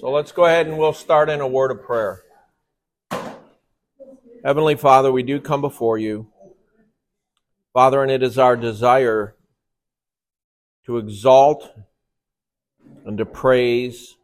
[0.00, 2.22] So let's go ahead and we'll start in a word of prayer.
[4.42, 6.28] Heavenly Father, we do come before you.
[7.74, 9.36] Father, and it is our desire
[10.86, 11.70] to exalt
[13.04, 14.16] and to praise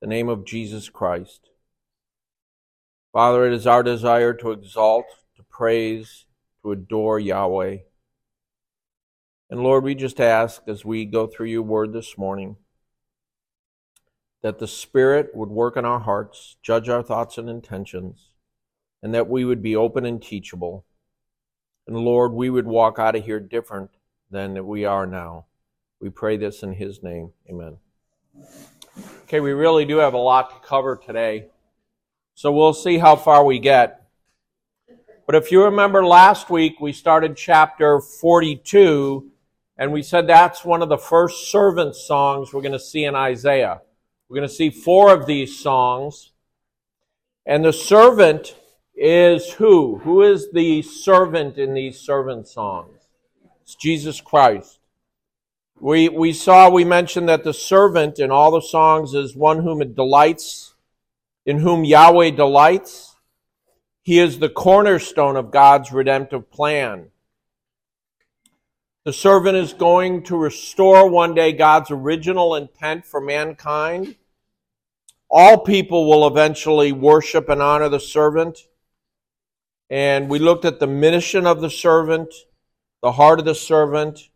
[0.00, 1.50] the name of Jesus Christ.
[3.12, 6.26] Father, it is our desire to exalt, to praise,
[6.64, 7.76] to adore Yahweh.
[9.50, 12.56] And Lord, we just ask as we go through your word this morning
[14.42, 18.30] that the Spirit would work in our hearts, judge our thoughts and intentions,
[19.02, 20.84] and that we would be open and teachable.
[21.86, 23.90] And Lord, we would walk out of here different
[24.30, 25.46] than we are now.
[26.00, 27.32] We pray this in His name.
[27.48, 27.78] Amen.
[29.24, 31.46] Okay, we really do have a lot to cover today.
[32.34, 34.02] So we'll see how far we get.
[35.26, 39.30] But if you remember last week, we started chapter 42,
[39.78, 43.14] and we said that's one of the first servant songs we're going to see in
[43.14, 43.82] Isaiah.
[44.32, 46.32] We're going to see four of these songs.
[47.44, 48.56] And the servant
[48.96, 49.98] is who?
[50.04, 52.96] Who is the servant in these servant songs?
[53.60, 54.78] It's Jesus Christ.
[55.78, 59.82] We, we saw, we mentioned that the servant in all the songs is one whom
[59.82, 60.76] it delights,
[61.44, 63.14] in whom Yahweh delights.
[64.00, 67.10] He is the cornerstone of God's redemptive plan.
[69.04, 74.16] The servant is going to restore one day God's original intent for mankind
[75.32, 78.58] all people will eventually worship and honor the servant.
[79.88, 82.32] And we looked at the mission of the servant,
[83.02, 84.28] the heart of the servant.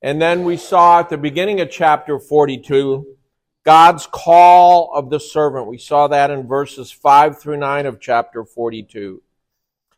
[0.00, 3.14] And then we saw at the beginning of chapter 42,
[3.62, 5.66] God's call of the servant.
[5.66, 9.22] We saw that in verses 5 through 9 of chapter 42.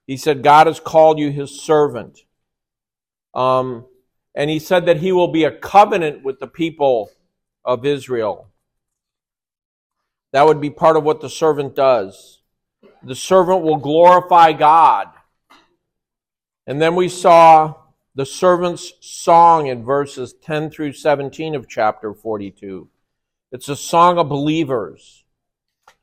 [0.09, 2.25] He said, God has called you his servant.
[3.35, 3.87] Um,
[4.35, 7.13] and he said that he will be a covenant with the people
[7.65, 8.52] of Israel.
[10.33, 12.41] That would be part of what the servant does.
[13.03, 15.09] The servant will glorify God.
[16.67, 17.75] And then we saw
[18.15, 22.89] the servant's song in verses 10 through 17 of chapter 42.
[23.51, 25.25] It's a song of believers.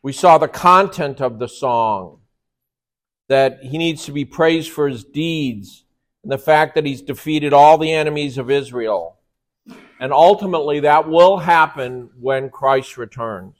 [0.01, 2.19] We saw the content of the song
[3.27, 5.85] that he needs to be praised for his deeds
[6.23, 9.17] and the fact that he's defeated all the enemies of Israel.
[9.99, 13.55] And ultimately, that will happen when Christ returns.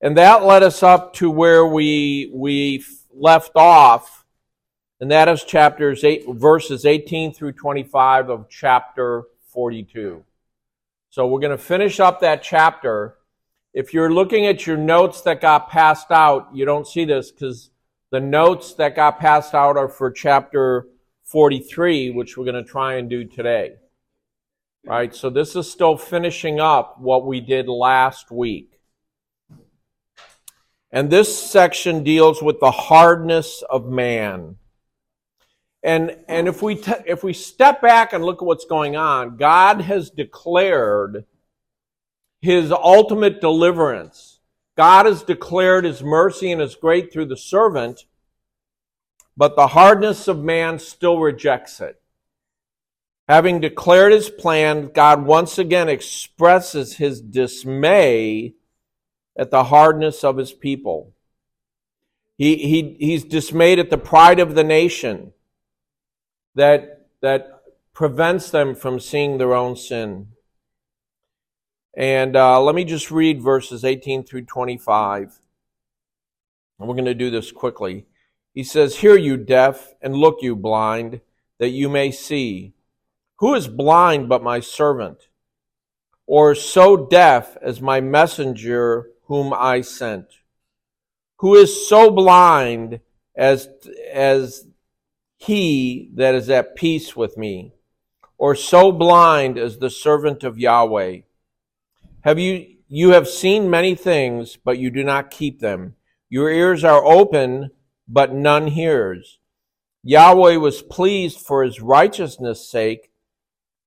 [0.00, 4.24] And that led us up to where we, we left off,
[5.00, 10.24] and that is chapters eight, verses 18 through 25 of chapter 42.
[11.10, 13.16] So we're going to finish up that chapter.
[13.74, 17.70] If you're looking at your notes that got passed out, you don't see this because
[18.10, 20.86] the notes that got passed out are for chapter
[21.24, 23.74] 43, which we're going to try and do today.
[24.86, 25.14] Right?
[25.14, 28.67] So this is still finishing up what we did last week.
[30.90, 34.56] And this section deals with the hardness of man.
[35.82, 39.82] And, and if, we if we step back and look at what's going on, God
[39.82, 41.24] has declared
[42.40, 44.40] his ultimate deliverance.
[44.76, 48.04] God has declared his mercy and his grace through the servant,
[49.36, 52.00] but the hardness of man still rejects it.
[53.28, 58.54] Having declared his plan, God once again expresses his dismay
[59.38, 61.14] at the hardness of his people.
[62.36, 65.32] He, he, he's dismayed at the pride of the nation
[66.54, 67.62] that, that
[67.92, 70.28] prevents them from seeing their own sin.
[71.96, 75.40] And uh, let me just read verses 18 through 25.
[76.78, 78.06] And we're going to do this quickly.
[78.54, 81.20] He says, Hear you deaf, and look you blind,
[81.58, 82.74] that you may see.
[83.38, 85.28] Who is blind but my servant?
[86.26, 90.26] Or so deaf as my messenger whom I sent,
[91.36, 93.00] who is so blind
[93.36, 93.68] as,
[94.12, 94.66] as
[95.36, 97.74] he that is at peace with me,
[98.38, 101.20] or so blind as the servant of Yahweh.
[102.22, 105.94] Have you, you have seen many things, but you do not keep them.
[106.30, 107.70] Your ears are open,
[108.08, 109.38] but none hears.
[110.02, 113.10] Yahweh was pleased for his righteousness' sake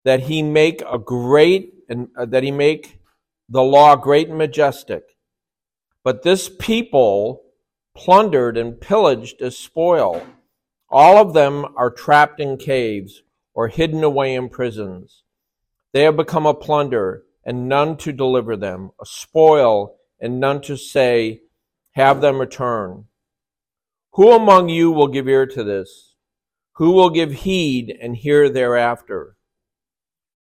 [0.04, 3.00] that he make a great and uh, that he make
[3.50, 5.04] the law great and majestic.
[6.04, 7.44] But this people
[7.96, 10.26] plundered and pillaged as spoil.
[10.90, 15.24] All of them are trapped in caves or hidden away in prisons.
[15.94, 20.78] They have become a plunder and none to deliver them, a spoil and none to
[20.78, 21.42] say,
[21.92, 23.06] have them return.
[24.14, 26.16] Who among you will give ear to this?
[26.76, 29.36] Who will give heed and hear thereafter?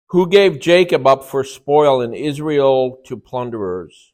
[0.09, 4.13] Who gave Jacob up for spoil and Israel to plunderers?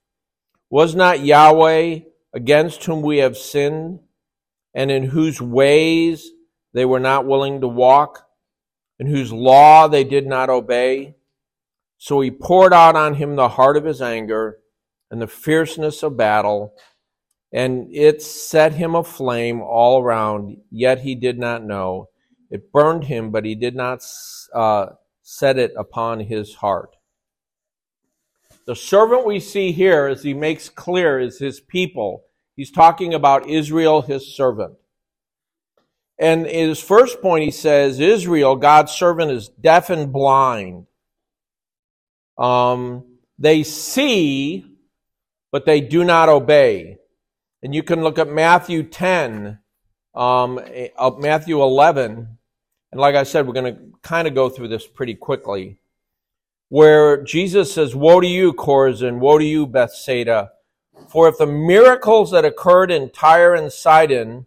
[0.73, 1.99] Was not Yahweh
[2.33, 4.01] against whom we have sinned,
[4.75, 6.31] and in whose ways
[6.73, 8.27] they were not willing to walk,
[8.99, 11.17] in whose law they did not obey?
[11.99, 14.61] So he poured out on him the heart of his anger
[15.11, 16.73] and the fierceness of battle,
[17.53, 22.09] and it set him aflame all around, yet he did not know.
[22.51, 24.03] It burned him, but he did not
[24.55, 24.87] uh,
[25.21, 26.97] set it upon his heart.
[28.67, 32.25] The servant we see here, as he makes clear, is his people.
[32.55, 34.75] He's talking about Israel, his servant.
[36.19, 40.87] And in his first point, he says, Israel, God's servant, is deaf and blind.
[42.39, 43.05] Um,
[43.39, 44.67] they see,
[45.51, 46.99] but they do not obey.
[47.63, 49.59] And you can look at Matthew 10,
[50.15, 50.61] um,
[50.97, 52.39] uh, Matthew 11,
[52.93, 55.79] and like I said, we're going to kind of go through this pretty quickly,
[56.73, 60.53] where Jesus says, Woe to you, Chorazin, woe to you, Bethsaida.
[61.07, 64.47] For if the miracles that occurred in Tyre and Sidon,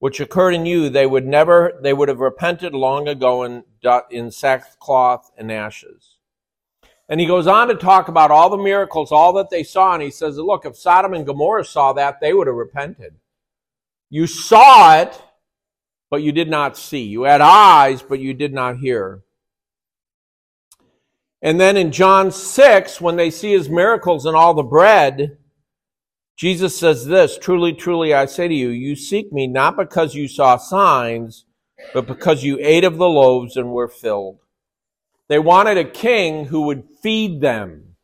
[0.00, 3.62] which occurred in you, they would never, they would have repented long ago in,
[4.10, 6.16] in sackcloth and ashes.
[7.08, 10.02] And he goes on to talk about all the miracles, all that they saw, and
[10.02, 13.14] he says, Look, if Sodom and Gomorrah saw that, they would have repented.
[14.08, 15.22] You saw it,
[16.10, 17.04] but you did not see.
[17.04, 19.22] You had eyes, but you did not hear.
[21.42, 25.38] And then in John 6, when they see his miracles and all the bread,
[26.36, 30.28] Jesus says this Truly, truly, I say to you, you seek me not because you
[30.28, 31.44] saw signs,
[31.94, 34.38] but because you ate of the loaves and were filled.
[35.28, 37.96] They wanted a king who would feed them.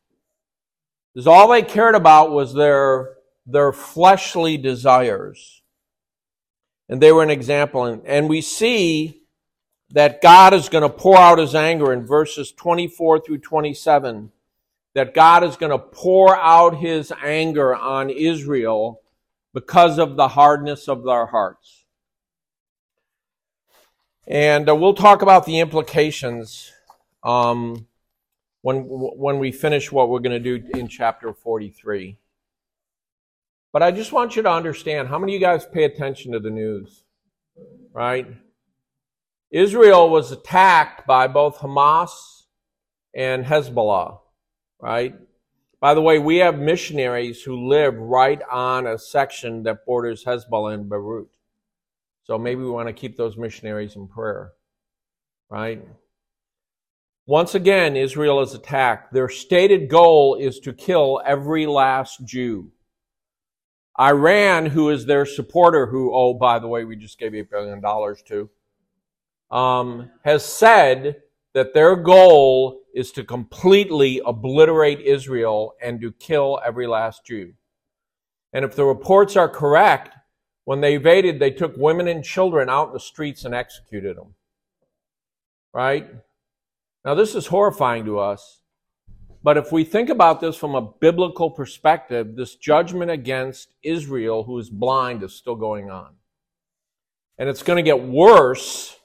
[1.12, 3.14] Because all they cared about was their,
[3.46, 5.62] their fleshly desires.
[6.88, 7.84] And they were an example.
[7.84, 9.22] And, and we see
[9.90, 14.32] that God is going to pour out his anger in verses 24 through 27.
[14.94, 19.02] That God is going to pour out his anger on Israel
[19.52, 21.84] because of the hardness of their hearts.
[24.26, 26.72] And uh, we'll talk about the implications
[27.22, 27.86] um,
[28.62, 32.18] when, when we finish what we're going to do in chapter 43.
[33.72, 36.40] But I just want you to understand how many of you guys pay attention to
[36.40, 37.04] the news?
[37.92, 38.26] Right?
[39.56, 42.10] Israel was attacked by both Hamas
[43.14, 44.18] and Hezbollah,
[44.82, 45.14] right?
[45.80, 50.74] By the way, we have missionaries who live right on a section that borders Hezbollah
[50.74, 51.30] in Beirut.
[52.24, 54.52] So maybe we want to keep those missionaries in prayer,
[55.48, 55.82] right?
[57.24, 59.14] Once again, Israel is attacked.
[59.14, 62.72] Their stated goal is to kill every last Jew.
[63.98, 67.80] Iran, who is their supporter, who, oh, by the way, we just gave $8 billion
[68.26, 68.50] to,
[69.50, 71.22] um, has said
[71.54, 77.52] that their goal is to completely obliterate Israel and to kill every last Jew.
[78.52, 80.14] And if the reports are correct,
[80.64, 84.34] when they invaded, they took women and children out in the streets and executed them.
[85.72, 86.08] Right?
[87.04, 88.62] Now, this is horrifying to us,
[89.42, 94.58] but if we think about this from a biblical perspective, this judgment against Israel, who
[94.58, 96.16] is blind, is still going on.
[97.38, 98.96] And it's going to get worse,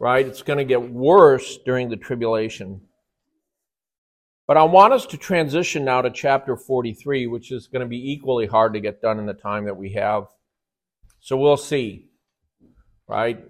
[0.00, 0.26] right?
[0.26, 2.80] It's going to get worse during the tribulation.
[4.46, 8.12] But I want us to transition now to chapter 43, which is going to be
[8.12, 10.24] equally hard to get done in the time that we have.
[11.20, 12.10] So we'll see,
[13.08, 13.42] right?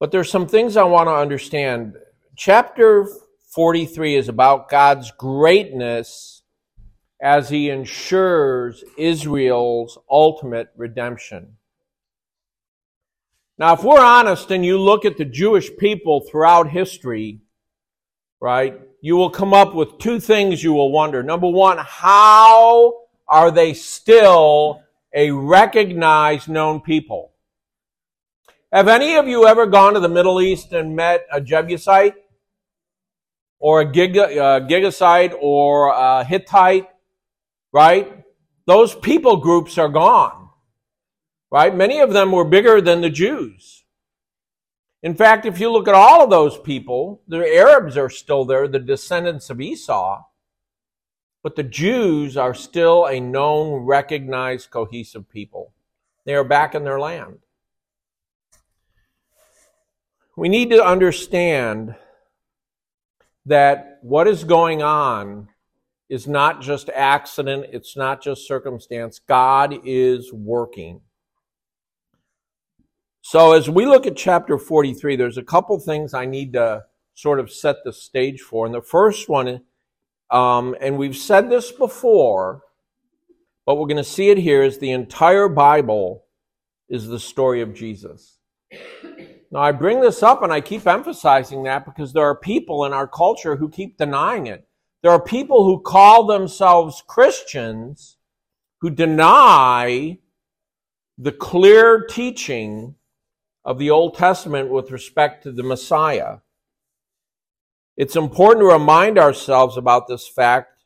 [0.00, 1.94] But there's some things I want to understand.
[2.36, 3.06] Chapter
[3.54, 6.42] 43 is about God's greatness
[7.22, 11.57] as he ensures Israel's ultimate redemption.
[13.58, 17.40] Now, if we're honest and you look at the Jewish people throughout history,
[18.40, 21.24] right, you will come up with two things you will wonder.
[21.24, 27.32] Number one, how are they still a recognized known people?
[28.72, 32.14] Have any of you ever gone to the Middle East and met a Jebusite?
[33.58, 36.86] Or a uh, Girgashite or a Hittite?
[37.72, 38.24] Right?
[38.66, 40.37] Those people groups are gone.
[41.50, 41.74] Right?
[41.74, 43.84] Many of them were bigger than the Jews.
[45.02, 48.66] In fact, if you look at all of those people, the Arabs are still there,
[48.66, 50.24] the descendants of Esau,
[51.42, 55.72] but the Jews are still a known, recognized, cohesive people.
[56.24, 57.38] They are back in their land.
[60.36, 61.94] We need to understand
[63.46, 65.48] that what is going on
[66.08, 69.20] is not just accident, it's not just circumstance.
[69.20, 71.00] God is working.
[73.30, 77.40] So, as we look at chapter 43, there's a couple things I need to sort
[77.40, 78.64] of set the stage for.
[78.64, 79.60] And the first one
[80.30, 82.62] um, and we've said this before,
[83.66, 86.24] but we're going to see it here, is the entire Bible
[86.88, 88.38] is the story of Jesus.
[89.50, 92.94] Now, I bring this up and I keep emphasizing that because there are people in
[92.94, 94.66] our culture who keep denying it.
[95.02, 98.16] There are people who call themselves Christians
[98.80, 100.16] who deny
[101.18, 102.94] the clear teaching
[103.64, 106.38] of the Old Testament with respect to the Messiah.
[107.96, 110.84] It's important to remind ourselves about this fact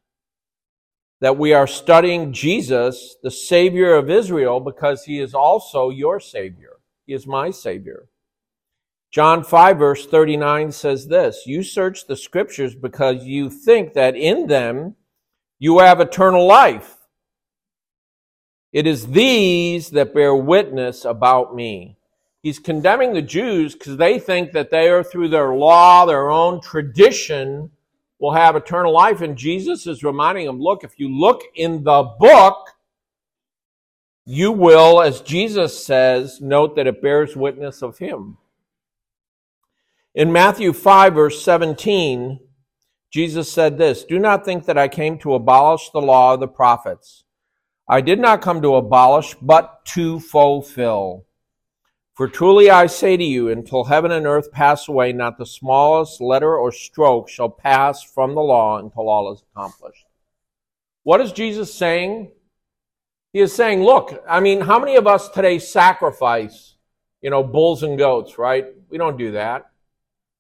[1.21, 6.79] that we are studying Jesus, the Savior of Israel, because he is also your Savior.
[7.07, 8.09] He is my Savior.
[9.12, 14.47] John 5, verse 39 says this You search the Scriptures because you think that in
[14.47, 14.97] them
[15.59, 16.97] you have eternal life.
[18.73, 21.99] It is these that bear witness about me.
[22.42, 26.61] He's condemning the Jews because they think that they are through their law, their own
[26.61, 27.70] tradition,
[28.18, 29.20] will have eternal life.
[29.20, 32.68] And Jesus is reminding them look, if you look in the book,
[34.25, 38.38] you will, as Jesus says, note that it bears witness of him.
[40.14, 42.38] In Matthew 5, verse 17,
[43.12, 46.49] Jesus said this Do not think that I came to abolish the law of the
[46.49, 47.25] prophets.
[47.88, 51.26] I did not come to abolish, but to fulfill.
[52.14, 56.21] For truly I say to you, until heaven and earth pass away, not the smallest
[56.21, 60.04] letter or stroke shall pass from the law until all is accomplished.
[61.04, 62.33] What is Jesus saying?
[63.33, 66.75] He is saying, look, I mean, how many of us today sacrifice,
[67.23, 68.66] you know, bulls and goats, right?
[68.90, 69.71] We don't do that.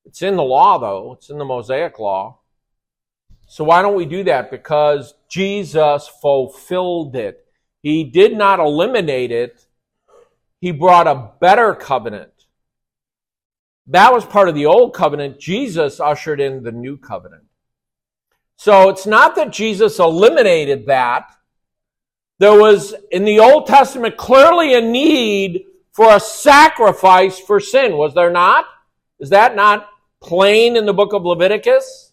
[0.04, 1.14] It's in the law, though.
[1.14, 2.40] It's in the Mosaic law.
[3.46, 4.50] So why don't we do that?
[4.50, 7.46] Because Jesus fulfilled it.
[7.82, 9.66] He did not eliminate it
[10.62, 12.30] he brought a better covenant.
[13.88, 15.40] That was part of the old covenant.
[15.40, 17.42] Jesus ushered in the new covenant.
[18.54, 21.28] So it's not that Jesus eliminated that.
[22.38, 28.14] There was in the Old Testament clearly a need for a sacrifice for sin, was
[28.14, 28.64] there not?
[29.18, 29.88] Is that not
[30.22, 32.12] plain in the book of Leviticus?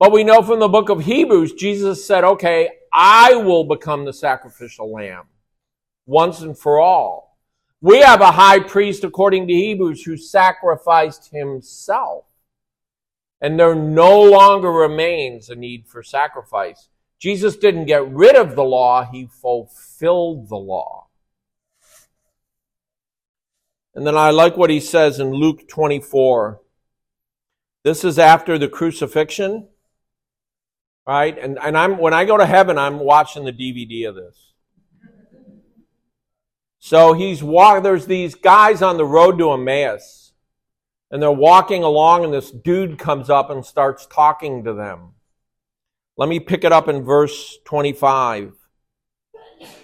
[0.00, 4.12] But we know from the book of Hebrews, Jesus said, okay, I will become the
[4.12, 5.26] sacrificial lamb
[6.10, 7.38] once and for all.
[7.80, 12.24] We have a high priest, according to Hebrews, who sacrificed himself.
[13.40, 16.88] And there no longer remains a need for sacrifice.
[17.18, 21.06] Jesus didn't get rid of the law, he fulfilled the law.
[23.94, 26.60] And then I like what he says in Luke 24.
[27.82, 29.68] This is after the crucifixion,
[31.06, 31.38] right?
[31.38, 34.49] And, and I'm, when I go to heaven, I'm watching the DVD of this.
[36.80, 37.82] So he's walk.
[37.82, 40.32] There's these guys on the road to Emmaus,
[41.10, 45.10] and they're walking along, and this dude comes up and starts talking to them.
[46.16, 48.54] Let me pick it up in verse 25.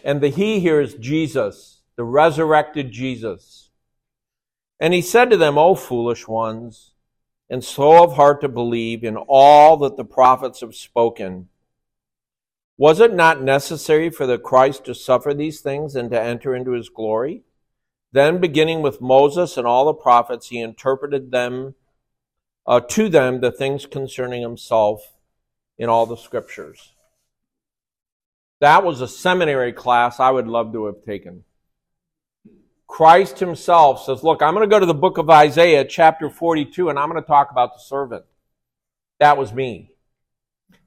[0.02, 3.70] And the he here is Jesus, the resurrected Jesus.
[4.80, 6.94] And he said to them, O foolish ones,
[7.50, 11.48] and slow of heart to believe in all that the prophets have spoken.
[12.78, 16.73] Was it not necessary for the Christ to suffer these things and to enter into
[16.73, 17.42] his glory?
[18.12, 21.75] Then, beginning with Moses and all the prophets, he interpreted them
[22.66, 25.14] uh, to them the things concerning himself
[25.78, 26.92] in all the scriptures.
[28.61, 31.45] That was a seminary class I would love to have taken.
[32.87, 36.88] Christ himself says, Look, I'm going to go to the book of Isaiah, chapter 42,
[36.88, 38.25] and I'm going to talk about the servant.
[39.18, 39.90] That was me.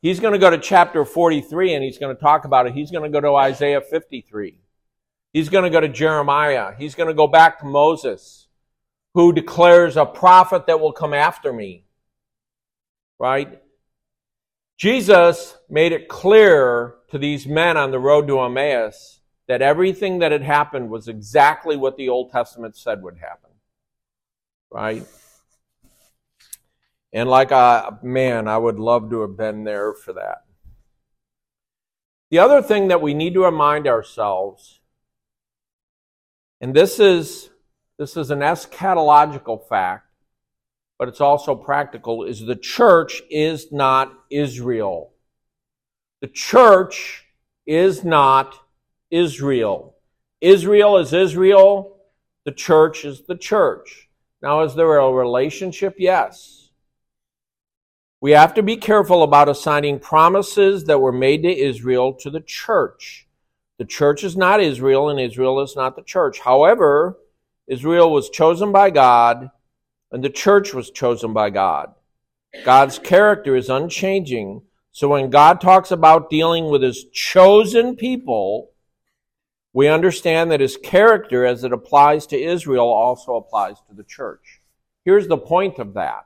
[0.01, 2.74] He's going to go to chapter 43 and he's going to talk about it.
[2.74, 4.57] He's going to go to Isaiah 53.
[5.33, 6.74] He's going to go to Jeremiah.
[6.77, 8.48] He's going to go back to Moses,
[9.13, 11.83] who declares a prophet that will come after me.
[13.19, 13.62] Right?
[14.77, 20.31] Jesus made it clear to these men on the road to Emmaus that everything that
[20.31, 23.50] had happened was exactly what the Old Testament said would happen.
[24.71, 25.05] Right?
[27.11, 30.45] And like a man, I would love to have been there for that.
[32.29, 34.79] The other thing that we need to remind ourselves,
[36.61, 37.49] and this is
[37.97, 40.07] this is an eschatological fact,
[40.97, 45.11] but it's also practical, is the church is not Israel.
[46.21, 47.25] The church
[47.65, 48.57] is not
[49.09, 49.95] Israel.
[50.41, 51.97] Israel is Israel.
[52.45, 54.09] The church is the church.
[54.41, 55.95] Now, is there a relationship?
[55.97, 56.58] Yes.
[58.21, 62.41] We have to be careful about assigning promises that were made to Israel to the
[62.41, 63.27] church.
[63.77, 66.39] The church is not Israel, and Israel is not the church.
[66.39, 67.17] However,
[67.67, 69.51] Israel was chosen by God,
[70.11, 71.93] and the church was chosen by God.
[72.65, 78.71] God's character is unchanging, So when God talks about dealing with his chosen people,
[79.71, 84.59] we understand that his character as it applies to Israel also applies to the church.
[85.05, 86.25] Here's the point of that.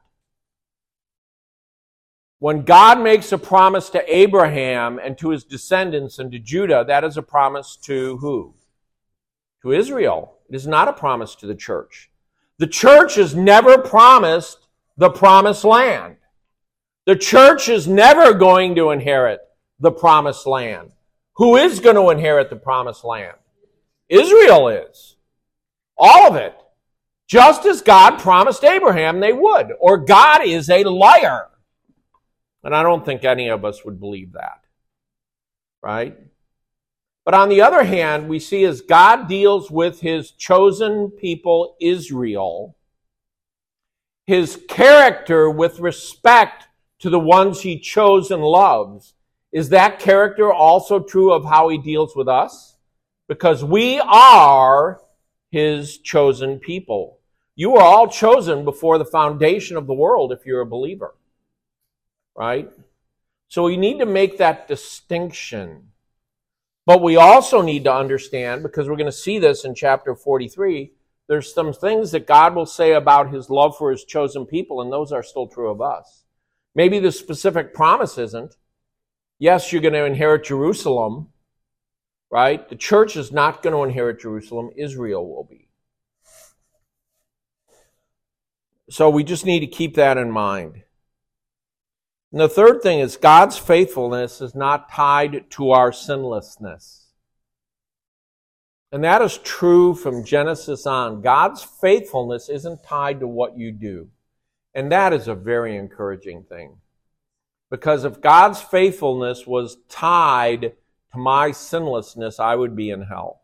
[2.44, 7.06] When God makes a promise to Abraham and to his descendants and to Judah, that
[7.06, 8.54] is a promise to who?
[9.62, 10.40] To Israel.
[10.50, 12.12] It is not a promise to the church.
[12.58, 16.18] The church is never promised the promised land.
[17.06, 19.40] The church is never going to inherit
[19.80, 20.92] the promised land.
[21.38, 23.38] Who is going to inherit the promised land?
[24.10, 25.16] Israel is.
[25.98, 26.58] All of it.
[27.26, 29.68] Just as God promised Abraham they would.
[29.80, 31.48] Or God is a liar.
[32.64, 34.62] And I don't think any of us would believe that.
[35.82, 36.18] Right?
[37.26, 42.76] But on the other hand, we see as God deals with his chosen people, Israel,
[44.26, 46.66] his character with respect
[47.00, 49.14] to the ones he chose and loves,
[49.52, 52.78] is that character also true of how he deals with us?
[53.28, 55.02] Because we are
[55.52, 57.20] his chosen people.
[57.56, 61.14] You were all chosen before the foundation of the world if you're a believer.
[62.36, 62.70] Right?
[63.48, 65.90] So we need to make that distinction.
[66.86, 70.92] But we also need to understand, because we're going to see this in chapter 43,
[71.30, 74.92] there's some things that God will say about his love for his chosen people, and
[74.92, 76.24] those are still true of us.
[76.76, 78.56] Maybe the specific promise isn't.
[79.40, 81.30] Yes, you're going to inherit Jerusalem,
[82.30, 82.68] right?
[82.68, 85.70] The church is not going to inherit Jerusalem, Israel will be.
[88.90, 90.84] So we just need to keep that in mind.
[92.34, 97.06] And the third thing is God's faithfulness is not tied to our sinlessness.
[98.92, 101.22] And that is true from Genesis on.
[101.22, 104.10] God's faithfulness isn't tied to what you do.
[104.74, 106.78] And that is a very encouraging thing.
[107.70, 110.74] Because if God's faithfulness was tied
[111.12, 113.43] to my sinlessness, I would be in hell.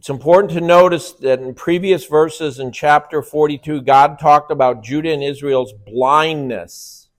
[0.00, 5.12] It's important to notice that in previous verses in chapter 42, God talked about Judah
[5.12, 7.10] and Israel's blindness.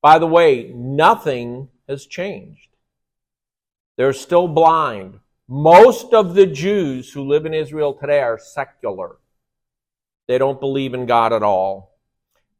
[0.00, 2.68] By the way, nothing has changed.
[3.96, 5.18] They're still blind.
[5.48, 9.16] Most of the Jews who live in Israel today are secular.
[10.28, 11.98] They don't believe in God at all.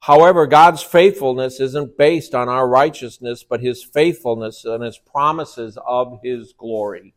[0.00, 6.18] However, God's faithfulness isn't based on our righteousness, but His faithfulness and His promises of
[6.24, 7.14] His glory.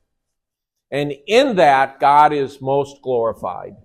[0.91, 3.76] And in that, God is most glorified.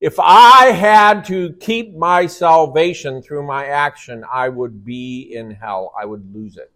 [0.00, 5.92] If I had to keep my salvation through my action, I would be in hell.
[6.00, 6.72] I would lose it.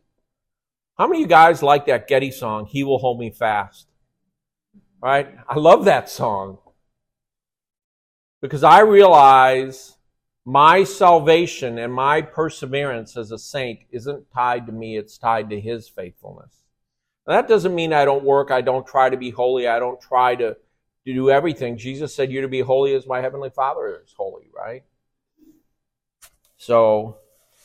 [0.99, 3.87] How many of you guys like that Getty song, He Will Hold Me Fast?
[5.01, 5.35] Right?
[5.49, 6.59] I love that song.
[8.41, 9.97] Because I realize
[10.45, 15.61] my salvation and my perseverance as a saint isn't tied to me, it's tied to
[15.61, 16.62] His faithfulness.
[17.27, 20.01] Now, that doesn't mean I don't work, I don't try to be holy, I don't
[20.01, 20.57] try to,
[21.07, 21.79] to do everything.
[21.79, 24.83] Jesus said, You're to be holy as my heavenly Father is holy, right?
[26.57, 27.19] So,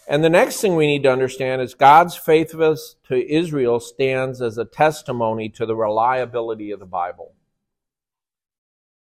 [0.08, 4.58] and the next thing we need to understand is God's faithfulness to Israel stands as
[4.58, 7.34] a testimony to the reliability of the Bible.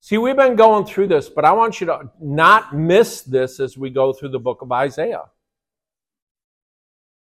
[0.00, 3.76] See, we've been going through this, but I want you to not miss this as
[3.76, 5.24] we go through the book of Isaiah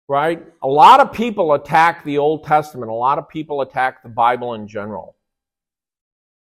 [0.07, 0.45] right?
[0.61, 4.53] A lot of people attack the Old Testament, a lot of people attack the Bible
[4.53, 5.15] in general.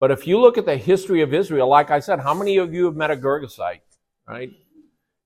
[0.00, 2.74] But if you look at the history of Israel, like I said, how many of
[2.74, 3.80] you have met a Girgashite,
[4.26, 4.50] right?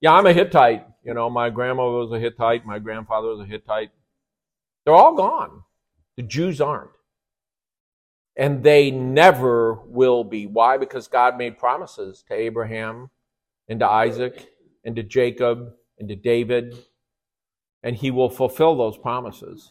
[0.01, 0.87] Yeah, I'm a Hittite.
[1.03, 3.91] You know, my grandma was a Hittite, my grandfather was a Hittite.
[4.85, 5.63] They're all gone.
[6.17, 6.91] The Jews aren't.
[8.37, 10.47] And they never will be.
[10.47, 10.77] Why?
[10.77, 13.09] Because God made promises to Abraham
[13.69, 14.47] and to Isaac
[14.85, 16.77] and to Jacob and to David
[17.87, 19.71] and he will fulfill those promises.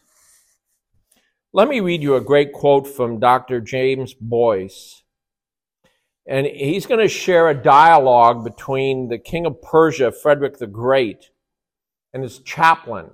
[1.51, 3.60] Let me read you a great quote from Dr.
[3.60, 5.04] James Boice.
[6.25, 11.30] And he's going to share a dialogue between the king of Prussia, Frederick the Great,
[12.13, 13.10] and his chaplain.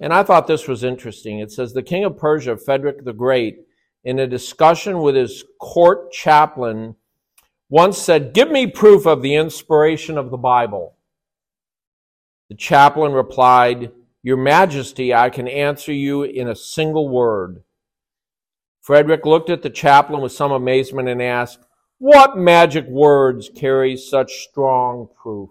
[0.00, 1.38] And I thought this was interesting.
[1.38, 3.60] It says the king of Prussia, Frederick the Great,
[4.02, 6.96] in a discussion with his court chaplain,
[7.68, 10.96] once said, Give me proof of the inspiration of the Bible.
[12.50, 13.92] The chaplain replied,
[14.24, 17.62] Your Majesty, I can answer you in a single word.
[18.80, 21.60] Frederick looked at the chaplain with some amazement and asked,
[21.98, 25.50] What magic words carry such strong proof?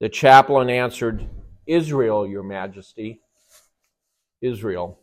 [0.00, 1.30] The chaplain answered,
[1.66, 3.22] Israel, Your Majesty.
[4.42, 5.00] Israel.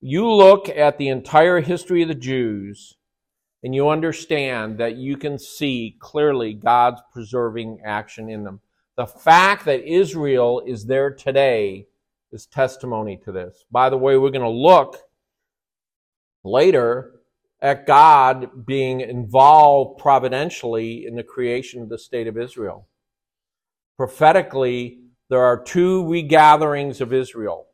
[0.00, 2.94] You look at the entire history of the Jews
[3.62, 8.62] and you understand that you can see clearly God's preserving action in them.
[8.96, 11.86] The fact that Israel is there today
[12.30, 13.64] is testimony to this.
[13.70, 14.98] By the way, we're going to look
[16.44, 17.20] later
[17.60, 22.88] at God being involved providentially in the creation of the state of Israel.
[23.96, 24.98] Prophetically,
[25.30, 27.68] there are two regatherings of Israel.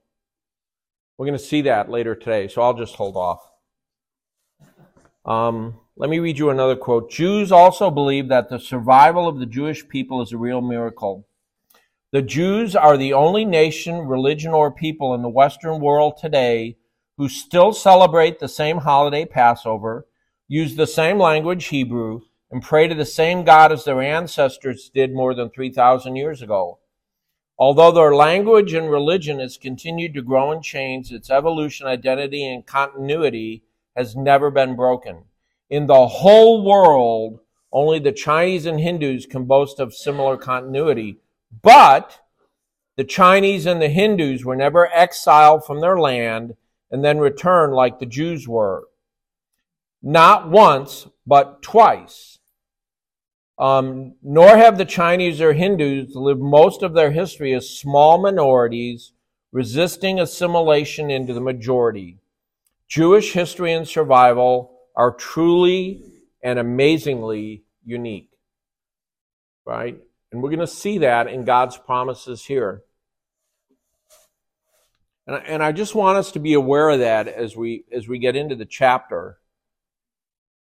[1.17, 3.41] We're going to see that later today, so I'll just hold off.
[5.25, 7.11] Um, let me read you another quote.
[7.11, 11.27] Jews also believe that the survival of the Jewish people is a real miracle.
[12.13, 16.77] The Jews are the only nation, religion, or people in the Western world today
[17.17, 20.07] who still celebrate the same holiday, Passover,
[20.47, 25.13] use the same language, Hebrew, and pray to the same God as their ancestors did
[25.13, 26.79] more than 3,000 years ago.
[27.59, 32.65] Although their language and religion has continued to grow and change, its evolution, identity, and
[32.65, 33.65] continuity
[33.97, 35.25] has never been broken.
[35.71, 37.41] In the whole world,
[37.73, 41.19] only the Chinese and Hindus can boast of similar continuity.
[41.63, 42.21] But
[42.97, 46.57] the Chinese and the Hindus were never exiled from their land
[46.91, 48.85] and then returned like the Jews were.
[50.03, 52.39] Not once, but twice.
[53.59, 59.13] Um, nor have the Chinese or Hindus lived most of their history as small minorities
[59.51, 62.19] resisting assimilation into the majority.
[62.87, 66.03] Jewish history and survival are truly
[66.43, 68.31] and amazingly unique.
[69.65, 69.97] Right?
[70.33, 72.83] And we're going to see that in God's promises here.
[75.27, 78.19] And, and I just want us to be aware of that as we as we
[78.19, 79.39] get into the chapter.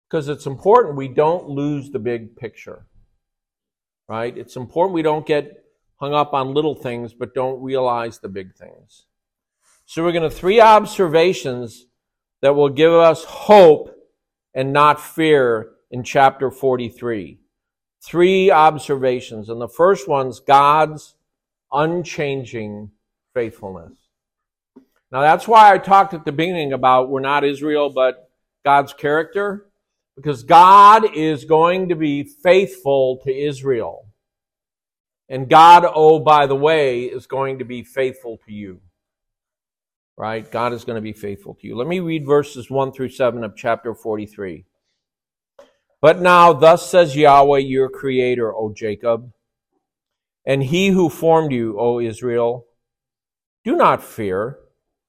[0.09, 2.87] Because it's important we don't lose the big picture.
[4.09, 4.37] Right?
[4.37, 5.65] It's important we don't get
[5.97, 9.07] hung up on little things but don't realize the big things.
[9.87, 11.87] So we're going to three observations
[12.41, 13.94] that will give us hope
[14.55, 17.39] and not fear in chapter 43.
[18.03, 19.49] Three observations.
[19.49, 21.15] And the first one's God's
[21.73, 22.91] unchanging
[23.35, 23.93] faithfulness.
[25.11, 28.31] Now, that's why I talked at the beginning about we're not Israel, but
[28.65, 29.67] God's character,
[30.17, 34.09] because God is going to be faithful to Israel.
[35.29, 38.81] And God, oh, by the way, is going to be faithful to you.
[40.17, 40.51] Right?
[40.51, 41.77] God is going to be faithful to you.
[41.77, 44.65] Let me read verses 1 through 7 of chapter 43.
[46.01, 49.33] But now, thus says Yahweh, your creator, O Jacob,
[50.45, 52.67] and he who formed you, O Israel,
[53.65, 54.59] do not fear,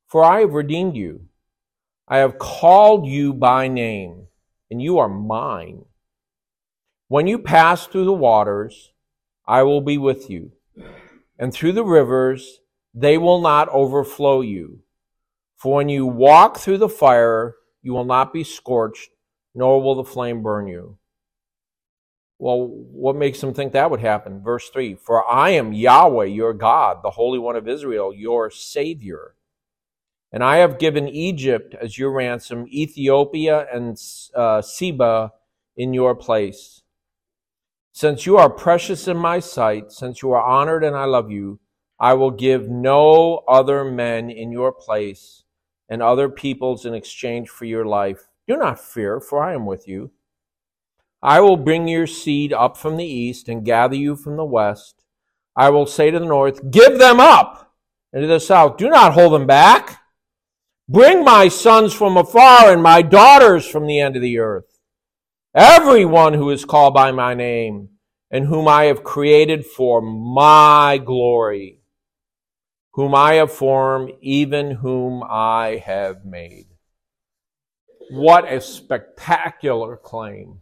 [0.07, 1.27] for I have redeemed you.
[2.07, 4.27] I have called you by name,
[4.71, 5.83] and you are mine.
[7.09, 8.93] When you pass through the waters,
[9.45, 10.53] I will be with you,
[11.37, 12.61] and through the rivers,
[12.93, 14.79] they will not overflow you.
[15.65, 19.09] For when you walk through the fire, you will not be scorched,
[19.55, 20.99] nor will the flame burn you.
[22.37, 24.43] Well, what makes them think that would happen?
[24.43, 29.33] Verse 3 For I am Yahweh, your God, the Holy One of Israel, your Savior.
[30.31, 33.99] And I have given Egypt as your ransom, Ethiopia and
[34.35, 35.33] uh, Seba
[35.75, 36.83] in your place.
[37.91, 41.59] Since you are precious in my sight, since you are honored and I love you,
[41.99, 45.41] I will give no other men in your place
[45.89, 48.27] and other peoples in exchange for your life.
[48.47, 50.11] Do not fear, for I am with you.
[51.21, 55.03] I will bring your seed up from the east and gather you from the west.
[55.55, 57.73] I will say to the north, Give them up!
[58.13, 60.01] And to the south, Do not hold them back.
[60.87, 64.79] Bring my sons from afar and my daughters from the end of the earth.
[65.55, 67.89] Everyone who is called by my name
[68.29, 71.79] and whom I have created for my glory
[72.95, 76.67] whom I have formed, even whom I have made.
[78.09, 80.61] What a spectacular claim.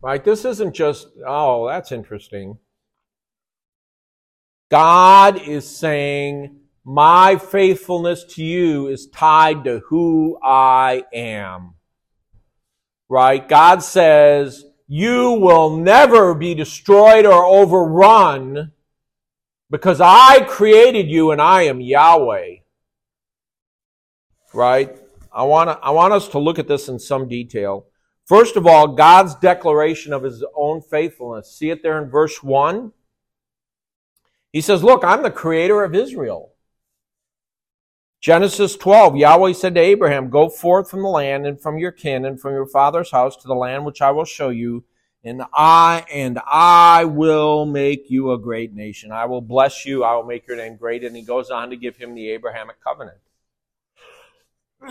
[0.00, 0.24] Right?
[0.24, 2.56] This isn't just, oh, that's interesting.
[4.70, 11.74] God is saying, my faithfulness to you is tied to who I am.
[13.10, 13.46] Right?
[13.46, 18.72] God says, you will never be destroyed or overrun
[19.74, 22.58] because I created you and I am Yahweh.
[24.52, 24.96] Right?
[25.32, 27.86] I want, to, I want us to look at this in some detail.
[28.24, 31.58] First of all, God's declaration of his own faithfulness.
[31.58, 32.92] See it there in verse 1?
[34.52, 36.52] He says, Look, I'm the creator of Israel.
[38.20, 42.24] Genesis 12, Yahweh said to Abraham, Go forth from the land and from your kin
[42.24, 44.84] and from your father's house to the land which I will show you
[45.24, 49.10] and I and I will make you a great nation.
[49.10, 50.04] I will bless you.
[50.04, 51.02] I will make your name great.
[51.02, 53.18] And he goes on to give him the Abrahamic covenant.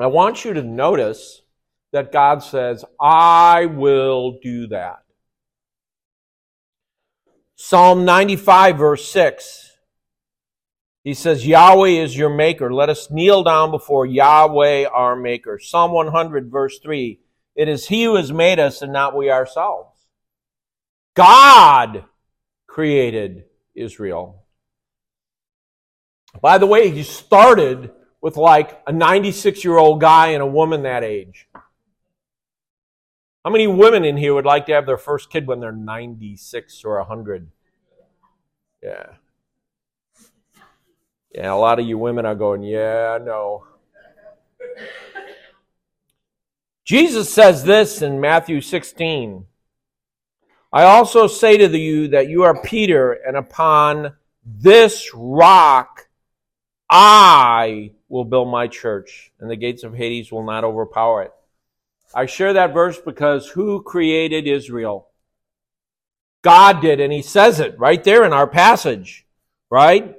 [0.00, 1.40] I want you to notice
[1.92, 4.98] that God says, I will do that.
[7.56, 9.72] Psalm 95, verse 6.
[11.02, 12.72] He says, Yahweh is your maker.
[12.72, 15.58] Let us kneel down before Yahweh our maker.
[15.58, 17.18] Psalm 100, verse 3.
[17.58, 19.90] It is he who has made us and not we ourselves.
[21.14, 22.04] God
[22.68, 24.44] created Israel.
[26.40, 27.90] By the way, he started
[28.20, 31.48] with like a 96 year old guy and a woman that age.
[33.44, 36.84] How many women in here would like to have their first kid when they're 96
[36.84, 37.50] or 100?
[38.84, 39.06] Yeah.
[41.34, 43.64] Yeah, a lot of you women are going, yeah, no.
[46.88, 49.44] Jesus says this in Matthew 16.
[50.72, 56.08] I also say to you that you are Peter, and upon this rock
[56.88, 61.32] I will build my church, and the gates of Hades will not overpower it.
[62.14, 65.08] I share that verse because who created Israel?
[66.40, 69.26] God did, and he says it right there in our passage,
[69.68, 70.16] right?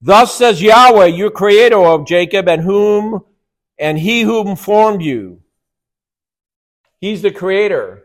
[0.00, 3.24] Thus says Yahweh, your creator of Jacob, and whom,
[3.78, 5.41] and he whom formed you.
[7.02, 8.04] He's the creator.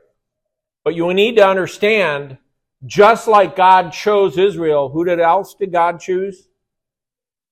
[0.83, 2.39] But you need to understand,
[2.83, 6.49] just like God chose Israel, who did else did God choose?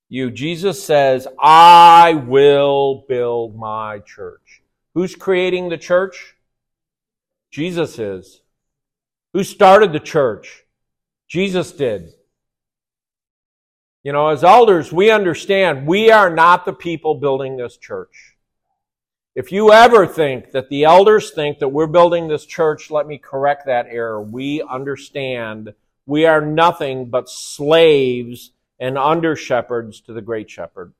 [0.10, 0.31] You.
[0.31, 4.63] Jesus says, I will build my church.
[4.95, 6.36] Who's creating the church?
[7.51, 8.41] Jesus is.
[9.34, 10.63] Who started the church?
[11.27, 12.10] Jesus did.
[14.03, 18.35] You know, as elders, we understand we are not the people building this church.
[19.36, 23.17] If you ever think that the elders think that we're building this church, let me
[23.17, 24.21] correct that error.
[24.21, 25.74] We understand
[26.06, 30.93] we are nothing but slaves and under shepherds to the great shepherd.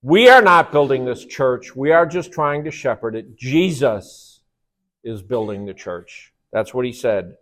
[0.00, 1.76] We are not building this church.
[1.76, 3.36] We are just trying to shepherd it.
[3.36, 4.40] Jesus
[5.04, 6.32] is building the church.
[6.50, 7.36] That's what he said.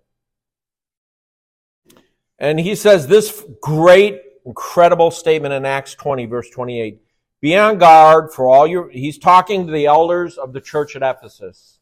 [2.40, 7.00] And he says this great, incredible statement in Acts 20, verse 28.
[7.40, 11.02] Be on guard for all your, he's talking to the elders of the church at
[11.02, 11.78] Ephesus.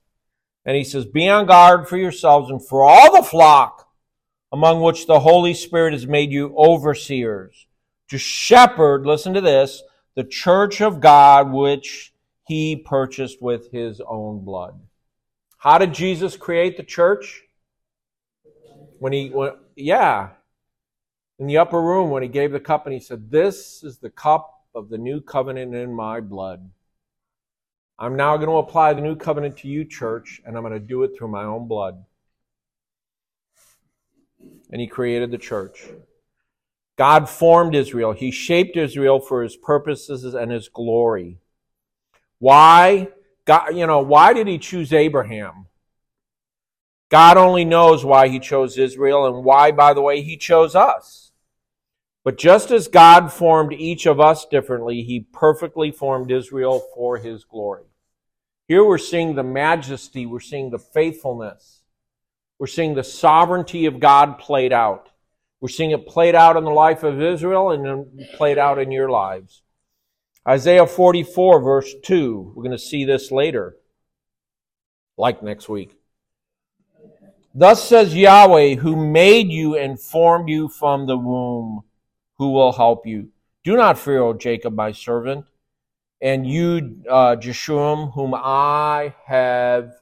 [0.64, 3.88] And he says, Be on guard for yourselves and for all the flock
[4.52, 7.66] among which the Holy Spirit has made you overseers
[8.08, 9.82] to shepherd, listen to this,
[10.14, 12.12] the church of God which
[12.46, 14.80] he purchased with his own blood.
[15.58, 17.42] How did Jesus create the church?
[18.98, 20.30] When he, when, yeah,
[21.38, 24.10] in the upper room when he gave the cup and he said, This is the
[24.10, 26.68] cup of the new covenant in my blood.
[27.98, 30.80] I'm now going to apply the new covenant to you, church, and I'm going to
[30.80, 32.04] do it through my own blood.
[34.70, 35.84] And he created the church.
[36.96, 38.12] God formed Israel.
[38.12, 41.38] He shaped Israel for his purposes and his glory.
[42.38, 43.08] Why?
[43.44, 45.66] God, you know, why did he choose Abraham?
[47.10, 51.30] God only knows why he chose Israel and why, by the way, he chose us.
[52.24, 57.44] But just as God formed each of us differently, he perfectly formed Israel for his
[57.44, 57.84] glory.
[58.66, 61.82] Here we're seeing the majesty, we're seeing the faithfulness,
[62.58, 65.10] we're seeing the sovereignty of God played out.
[65.60, 69.08] We're seeing it played out in the life of Israel and played out in your
[69.08, 69.62] lives.
[70.46, 72.52] Isaiah 44, verse 2.
[72.54, 73.76] We're going to see this later,
[75.16, 75.96] like next week.
[77.54, 81.84] Thus says Yahweh, who made you and formed you from the womb,
[82.38, 83.28] who will help you.
[83.62, 85.46] Do not fear, O Jacob, my servant,
[86.20, 89.92] and you, uh, Jeshurun, whom I have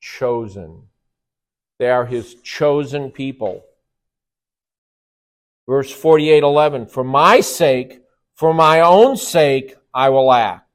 [0.00, 0.82] chosen.
[1.78, 3.64] They are his chosen people.
[5.68, 8.00] Verse 48 11, For my sake,
[8.34, 10.66] for my own sake, I will act.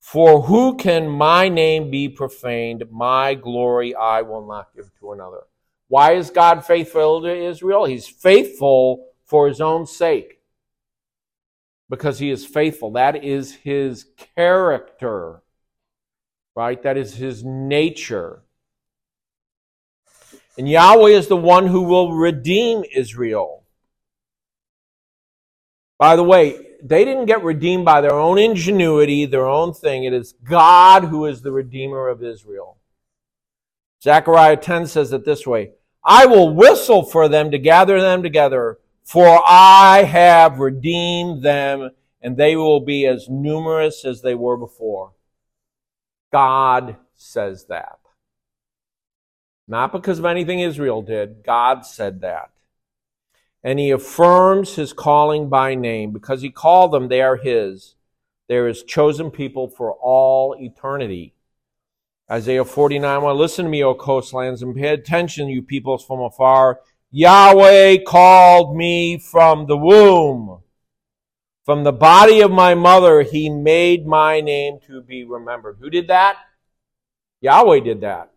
[0.00, 2.84] For who can my name be profaned?
[2.90, 5.40] My glory I will not give to another.
[5.88, 7.84] Why is God faithful to Israel?
[7.84, 10.40] He's faithful for his own sake.
[11.88, 12.92] Because he is faithful.
[12.92, 15.42] That is his character.
[16.54, 16.82] Right?
[16.82, 18.42] That is his nature.
[20.58, 23.64] And Yahweh is the one who will redeem Israel.
[25.98, 30.04] By the way, they didn't get redeemed by their own ingenuity, their own thing.
[30.04, 32.78] It is God who is the redeemer of Israel.
[34.02, 35.72] Zechariah 10 says it this way
[36.04, 41.90] I will whistle for them to gather them together, for I have redeemed them,
[42.20, 45.12] and they will be as numerous as they were before.
[46.32, 48.00] God says that.
[49.68, 51.44] Not because of anything Israel did.
[51.44, 52.50] God said that.
[53.62, 56.10] And he affirms his calling by name.
[56.10, 57.94] Because he called them, they are his.
[58.48, 61.34] They are his chosen people for all eternity.
[62.28, 63.36] Isaiah 49 1.
[63.36, 66.80] Listen to me, O coastlands, and pay attention, you peoples from afar.
[67.10, 70.62] Yahweh called me from the womb.
[71.64, 75.78] From the body of my mother, he made my name to be remembered.
[75.80, 76.36] Who did that?
[77.40, 78.32] Yahweh did that.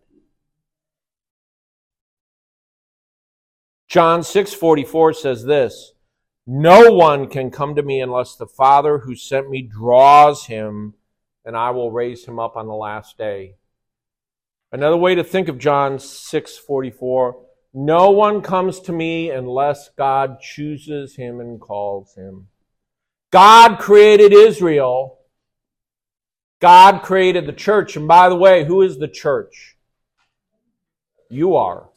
[3.86, 5.94] John 6:44 says this,
[6.46, 10.94] "No one can come to me unless the Father who sent me draws him,
[11.44, 13.56] and I will raise him up on the last day."
[14.72, 21.16] Another way to think of John 6:44, "No one comes to me unless God chooses
[21.16, 22.48] him and calls him."
[23.30, 25.18] God created Israel.
[26.60, 29.76] God created the church, and by the way, who is the church?
[31.30, 31.88] You are.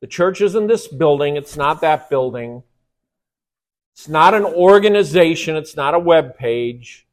[0.00, 2.62] The church isn't this building, it's not that building.
[3.92, 7.06] It's not an organization, it's not a web page.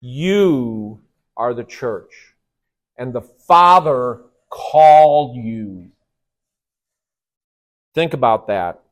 [0.00, 1.00] You
[1.36, 2.34] are the church.
[2.96, 4.20] And the Father
[4.52, 5.90] called you.
[7.94, 8.82] Think about that.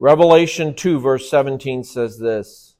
[0.00, 2.76] Revelation 2, verse 17 says this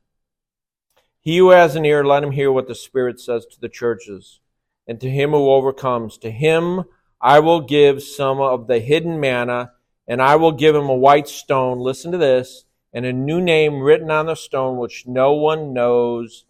[1.20, 4.40] He who has an ear, let him hear what the Spirit says to the churches
[4.86, 6.84] and to him who overcomes, to him
[7.20, 9.72] I will give some of the hidden manna,
[10.06, 11.78] and I will give him a white stone.
[11.78, 16.44] Listen to this, and a new name written on the stone, which no one knows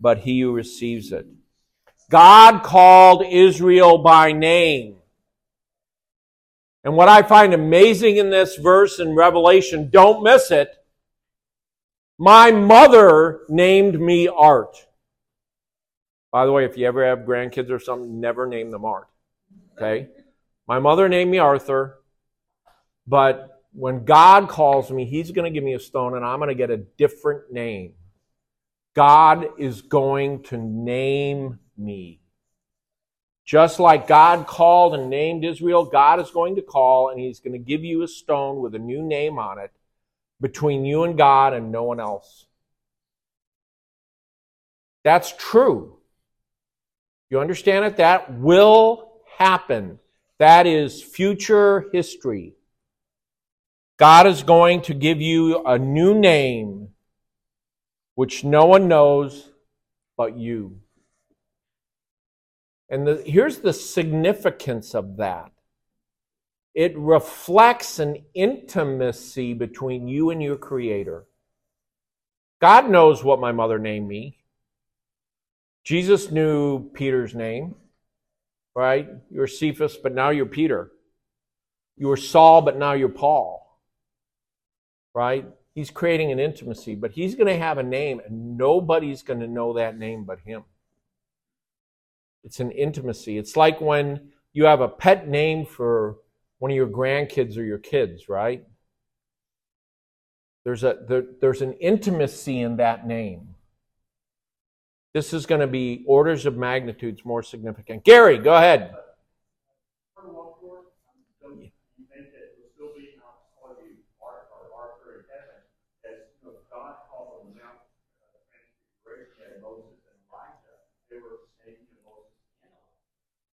[0.00, 1.26] but he who receives it.
[2.10, 4.96] God called Israel by name.
[6.84, 10.70] And what I find amazing in this verse in Revelation, don't miss it.
[12.18, 14.76] My mother named me Art.
[16.30, 19.08] By the way, if you ever have grandkids or something, never name them Art.
[19.76, 20.08] Okay?
[20.68, 21.98] My mother named me Arthur,
[23.06, 26.48] but when God calls me, He's going to give me a stone and I'm going
[26.48, 27.94] to get a different name.
[28.94, 32.20] God is going to name me.
[33.44, 37.52] Just like God called and named Israel, God is going to call and He's going
[37.52, 39.70] to give you a stone with a new name on it
[40.40, 42.46] between you and God and no one else.
[45.04, 45.98] That's true.
[47.30, 47.96] You understand it?
[47.98, 50.00] That will happen.
[50.38, 52.54] That is future history.
[53.98, 56.88] God is going to give you a new name
[58.14, 59.50] which no one knows
[60.16, 60.80] but you.
[62.88, 65.50] And the, here's the significance of that
[66.74, 71.24] it reflects an intimacy between you and your Creator.
[72.60, 74.36] God knows what my mother named me.
[75.84, 77.76] Jesus knew Peter's name,
[78.74, 79.08] right?
[79.30, 80.90] You were Cephas, but now you're Peter.
[81.96, 83.80] You were Saul, but now you're Paul,
[85.14, 85.46] right?
[85.74, 89.46] He's creating an intimacy, but he's going to have a name, and nobody's going to
[89.46, 90.64] know that name but him.
[92.46, 93.36] It's an intimacy.
[93.36, 96.16] It's like when you have a pet name for
[96.60, 98.64] one of your grandkids or your kids, right?
[100.64, 103.56] There's, a, there, there's an intimacy in that name.
[105.12, 108.04] This is going to be orders of magnitudes more significant.
[108.04, 108.94] Gary, go ahead.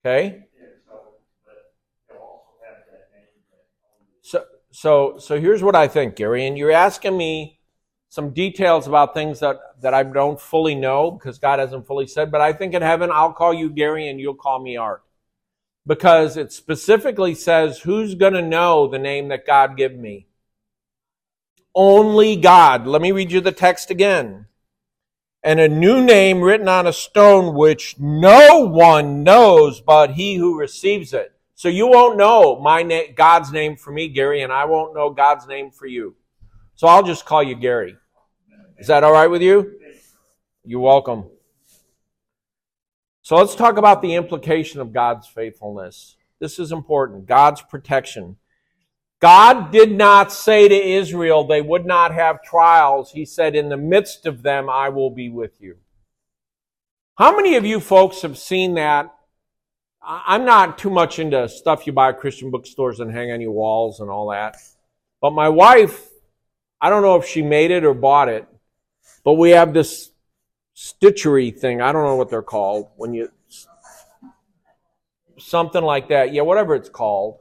[0.04, 0.46] Okay.
[4.22, 7.60] So, so, so here's what I think, Gary, and you're asking me
[8.08, 12.30] some details about things that, that I don't fully know because God hasn't fully said,
[12.30, 15.02] but I think in heaven I'll call you Gary and you'll call me Art.
[15.86, 20.26] Because it specifically says who's going to know the name that God give me?
[21.74, 22.86] Only God.
[22.86, 24.46] Let me read you the text again.
[25.44, 30.58] And a new name written on a stone which no one knows but he who
[30.58, 31.32] receives it.
[31.54, 35.10] So you won't know my name, God's name for me, Gary, and I won't know
[35.10, 36.14] God's name for you.
[36.74, 37.96] So I'll just call you Gary.
[38.78, 39.78] Is that all right with you?
[40.64, 41.26] You're welcome.
[43.22, 46.16] So let's talk about the implication of God's faithfulness.
[46.40, 48.36] This is important God's protection.
[49.22, 53.12] God did not say to Israel they would not have trials.
[53.12, 55.76] He said, In the midst of them, I will be with you.
[57.16, 59.14] How many of you folks have seen that?
[60.04, 63.52] I'm not too much into stuff you buy at Christian bookstores and hang on your
[63.52, 64.56] walls and all that.
[65.20, 66.10] But my wife,
[66.80, 68.44] I don't know if she made it or bought it,
[69.22, 70.10] but we have this
[70.74, 71.80] stitchery thing.
[71.80, 73.30] I don't know what they're called when you
[75.38, 76.32] something like that.
[76.32, 77.38] Yeah, whatever it's called.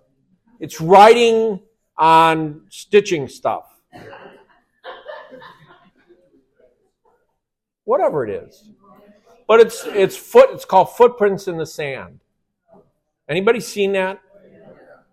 [0.59, 1.59] It's writing
[1.97, 3.65] on stitching stuff.
[7.83, 8.69] Whatever it is.
[9.47, 12.19] but it's it's foot it's called footprints in the sand.
[13.27, 14.21] Anybody seen that?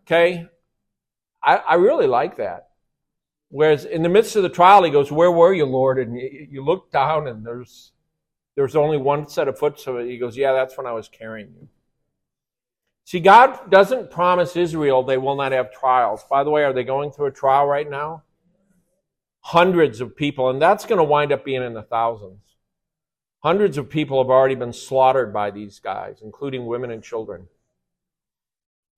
[0.02, 0.46] Okay.
[1.42, 2.68] I, I really like that.
[3.50, 5.98] Whereas in the midst of the trial, he goes, Where were you, Lord?
[5.98, 7.92] And you, you look down and there's
[8.56, 9.78] there's only one set of foot.
[9.80, 11.68] So he goes, Yeah, that's when I was carrying you.
[13.08, 16.26] See, God doesn't promise Israel they will not have trials.
[16.28, 18.24] By the way, are they going through a trial right now?
[19.40, 22.42] Hundreds of people, and that's going to wind up being in the thousands.
[23.42, 27.46] Hundreds of people have already been slaughtered by these guys, including women and children.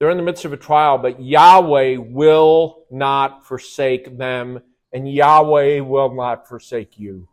[0.01, 4.61] They're in the midst of a trial, but Yahweh will not forsake them,
[4.93, 7.29] and Yahweh will not forsake you.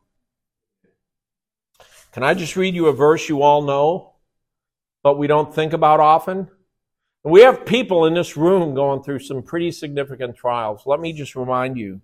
[2.11, 4.13] Can I just read you a verse you all know,
[5.01, 6.51] but we don't think about often?
[7.23, 10.83] We have people in this room going through some pretty significant trials.
[10.85, 12.01] Let me just remind you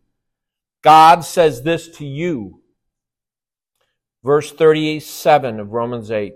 [0.82, 2.62] God says this to you.
[4.24, 6.34] Verse 37 of Romans 8.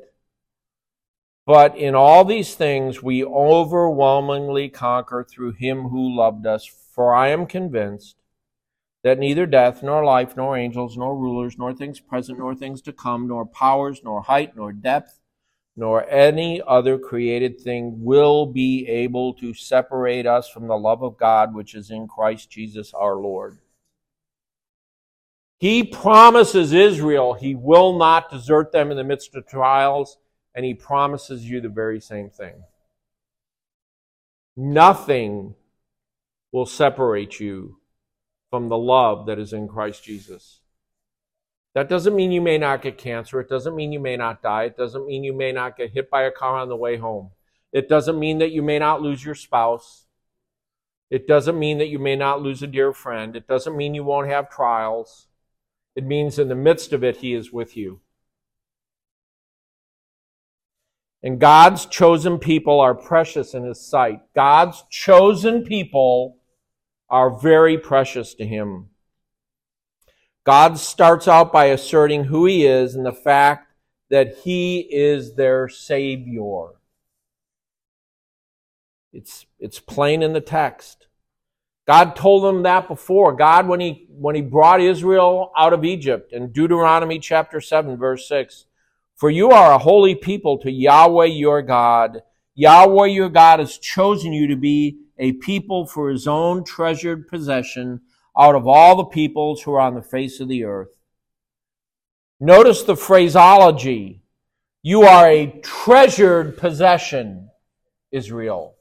[1.45, 6.65] But in all these things we overwhelmingly conquer through him who loved us.
[6.65, 8.17] For I am convinced
[9.03, 12.91] that neither death, nor life, nor angels, nor rulers, nor things present, nor things to
[12.91, 15.19] come, nor powers, nor height, nor depth,
[15.79, 21.17] nor any other created thing will be able to separate us from the love of
[21.17, 23.59] God which is in Christ Jesus our Lord.
[25.59, 30.17] He promises Israel he will not desert them in the midst of trials
[30.55, 32.55] and he promises you the very same thing.
[34.55, 35.53] Nothing
[36.51, 37.77] will separate you
[38.49, 40.61] from the love that is in Christ Jesus.
[41.77, 43.39] That doesn't mean you may not get cancer.
[43.39, 44.63] It doesn't mean you may not die.
[44.63, 47.29] It doesn't mean you may not get hit by a car on the way home.
[47.71, 50.07] It doesn't mean that you may not lose your spouse.
[51.11, 53.35] It doesn't mean that you may not lose a dear friend.
[53.35, 55.27] It doesn't mean you won't have trials.
[55.95, 58.01] It means in the midst of it, He is with you.
[61.21, 64.21] And God's chosen people are precious in His sight.
[64.33, 66.37] God's chosen people
[67.07, 68.89] are very precious to Him.
[70.47, 73.67] God starts out by asserting who He is and the fact
[74.09, 76.69] that He is their Savior.
[79.11, 81.07] It's, it's plain in the text.
[81.85, 83.33] God told them that before.
[83.33, 88.25] God, when he, when he brought Israel out of Egypt in Deuteronomy chapter 7, verse
[88.29, 88.67] 6,
[89.17, 92.21] for you are a holy people to Yahweh your God.
[92.55, 97.99] Yahweh your God has chosen you to be a people for his own treasured possession
[98.37, 100.89] out of all the peoples who are on the face of the earth.
[102.39, 104.21] Notice the phraseology.
[104.83, 107.49] You are a treasured possession,
[108.11, 108.75] Israel.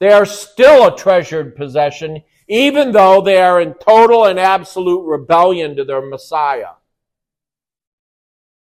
[0.00, 5.76] They are still a treasured possession, even though they are in total and absolute rebellion
[5.76, 6.74] to their Messiah.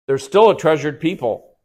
[0.06, 1.56] They're still a treasured people.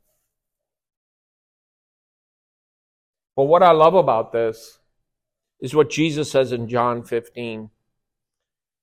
[3.36, 4.80] But what I love about this
[5.60, 7.70] is what Jesus says in John 15.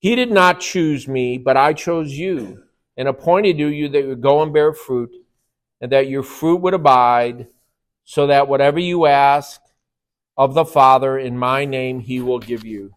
[0.04, 2.62] He did not choose me, but I chose you
[2.94, 5.10] and appointed you that you would go and bear fruit,
[5.80, 7.46] and that your fruit would abide,
[8.04, 9.62] so that whatever you ask
[10.36, 12.92] of the Father in my name, he will give you.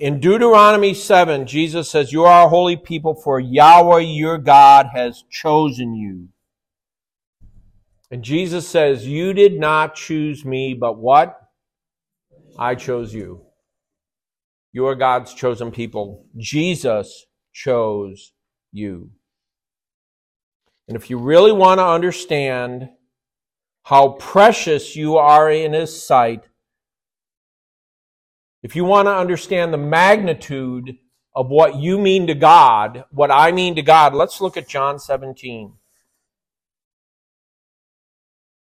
[0.00, 5.24] In Deuteronomy 7, Jesus says, You are a holy people, for Yahweh your God has
[5.28, 6.28] chosen you.
[8.10, 11.38] And Jesus says, You did not choose me, but what?
[12.58, 13.44] I chose you.
[14.72, 16.26] You are God's chosen people.
[16.38, 18.32] Jesus chose
[18.72, 19.10] you.
[20.88, 22.88] And if you really want to understand
[23.84, 26.44] how precious you are in His sight,
[28.62, 30.96] if you want to understand the magnitude
[31.34, 34.98] of what you mean to God, what I mean to God, let's look at John
[34.98, 35.74] 17.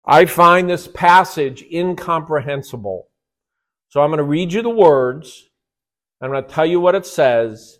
[0.05, 3.09] I find this passage incomprehensible.
[3.89, 5.49] So I'm going to read you the words.
[6.21, 7.79] I'm going to tell you what it says.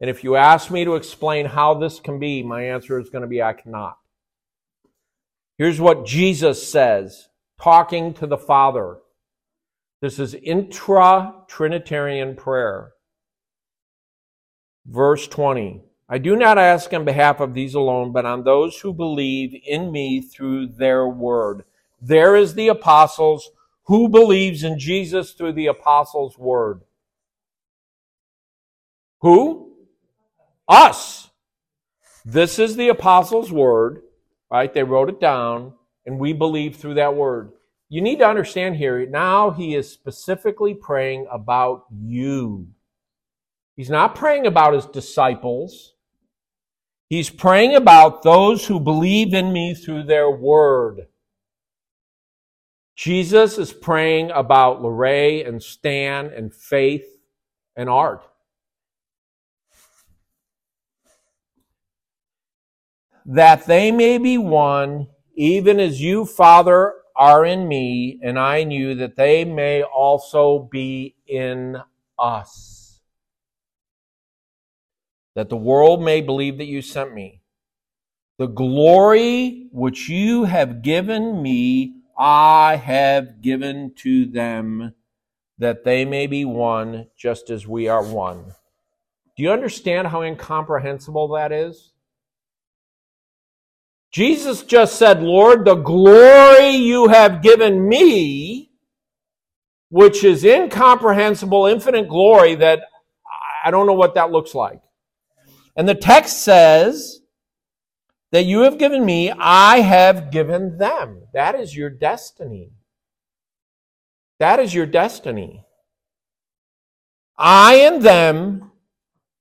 [0.00, 3.22] And if you ask me to explain how this can be, my answer is going
[3.22, 3.96] to be I cannot.
[5.58, 7.28] Here's what Jesus says,
[7.60, 8.98] talking to the Father.
[10.00, 12.92] This is intra Trinitarian prayer.
[14.86, 15.82] Verse 20.
[16.08, 19.92] I do not ask on behalf of these alone, but on those who believe in
[19.92, 21.64] me through their word.
[22.00, 23.50] There is the apostles.
[23.84, 26.80] Who believes in Jesus through the apostles' word?
[29.20, 29.72] Who?
[30.68, 31.30] Us.
[32.24, 34.02] This is the apostles' word,
[34.50, 34.72] right?
[34.72, 35.74] They wrote it down,
[36.06, 37.52] and we believe through that word
[37.92, 42.68] you need to understand here, now he is specifically praying about you.
[43.74, 45.94] He's not praying about his disciples.
[47.08, 51.08] He's praying about those who believe in me through their word.
[52.94, 57.06] Jesus is praying about Lorray and Stan and Faith
[57.74, 58.24] and Art.
[63.26, 68.70] That they may be one, even as you, Father, are in me, and I in
[68.70, 71.76] you, that they may also be in
[72.18, 73.00] us.
[75.34, 77.42] That the world may believe that you sent me.
[78.38, 84.94] The glory which you have given me, I have given to them,
[85.58, 88.54] that they may be one, just as we are one.
[89.36, 91.89] Do you understand how incomprehensible that is?
[94.12, 98.72] Jesus just said, Lord, the glory you have given me,
[99.88, 102.80] which is incomprehensible, infinite glory that
[103.64, 104.80] I don't know what that looks like.
[105.76, 107.20] And the text says
[108.32, 111.22] that you have given me, I have given them.
[111.32, 112.72] That is your destiny.
[114.40, 115.64] That is your destiny.
[117.38, 118.72] I and them,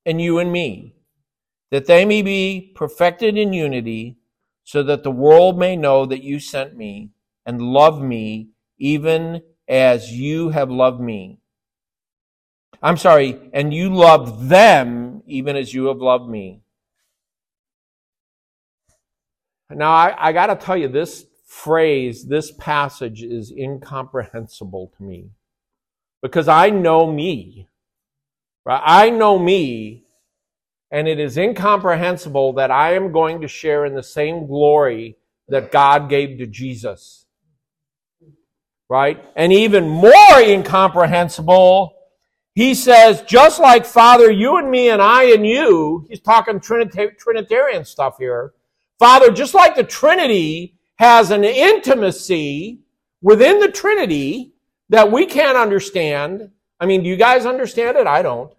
[0.05, 0.95] and you and me,
[1.71, 4.18] that they may be perfected in unity
[4.69, 7.09] so that the world may know that you sent me
[7.43, 11.39] and love me even as you have loved me.
[12.79, 16.61] I'm sorry, and you loved them even as you have loved me.
[19.71, 25.31] Now, I, I got to tell you, this phrase, this passage is incomprehensible to me
[26.21, 27.67] because I know me.
[28.65, 28.83] Right?
[28.85, 30.03] I know me
[30.91, 35.17] and it is incomprehensible that I am going to share in the same glory
[35.47, 37.25] that God gave to Jesus.
[38.89, 39.23] Right?
[39.35, 41.93] And even more incomprehensible,
[42.55, 47.85] he says, just like Father, you and me and I and you, he's talking Trinitarian
[47.85, 48.53] stuff here.
[48.97, 52.79] Father, just like the Trinity has an intimacy
[53.21, 54.53] within the Trinity
[54.89, 56.49] that we can't understand.
[56.79, 58.07] I mean, do you guys understand it?
[58.07, 58.51] I don't.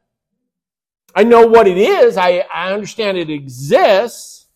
[1.14, 2.16] I know what it is.
[2.16, 4.48] I, I understand it exists.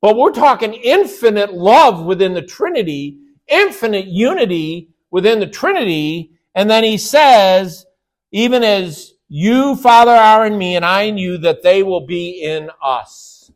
[0.00, 6.32] But we're talking infinite love within the Trinity, infinite unity within the Trinity.
[6.54, 7.84] And then he says,
[8.32, 12.42] even as you, Father, are in me, and I in you, that they will be
[12.42, 13.52] in us.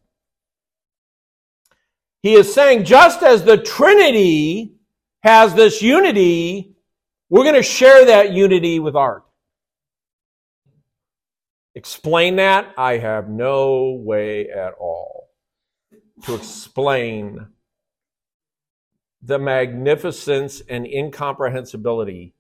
[2.23, 4.75] He is saying, just as the Trinity
[5.23, 6.77] has this unity,
[7.29, 9.25] we're going to share that unity with art.
[11.75, 12.73] Explain that?
[12.79, 15.31] I have no way at all
[16.25, 17.49] to explain
[19.23, 22.35] the magnificence and incomprehensibility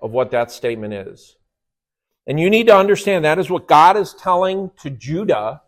[0.00, 1.36] of what that statement is.
[2.26, 5.62] And you need to understand that is what God is telling to Judah,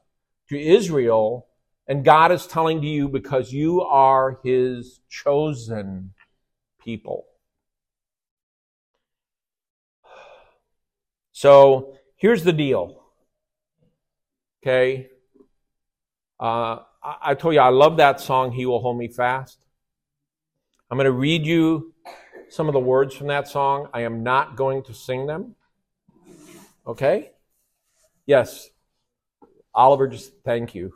[0.49, 1.47] to Israel,
[1.87, 6.13] and God is telling to you because you are his chosen
[6.85, 7.25] people.
[11.33, 13.01] So Here's the deal.
[14.61, 15.09] Okay?
[16.41, 19.65] Uh, I, I told you I love that song, He Will Hold Me Fast.
[20.91, 21.95] I'm going to read you
[22.49, 23.89] some of the words from that song.
[23.95, 25.55] I am not going to sing them.
[26.87, 27.31] Okay?
[28.27, 28.69] Yes.
[29.73, 30.93] Oliver, just thank you.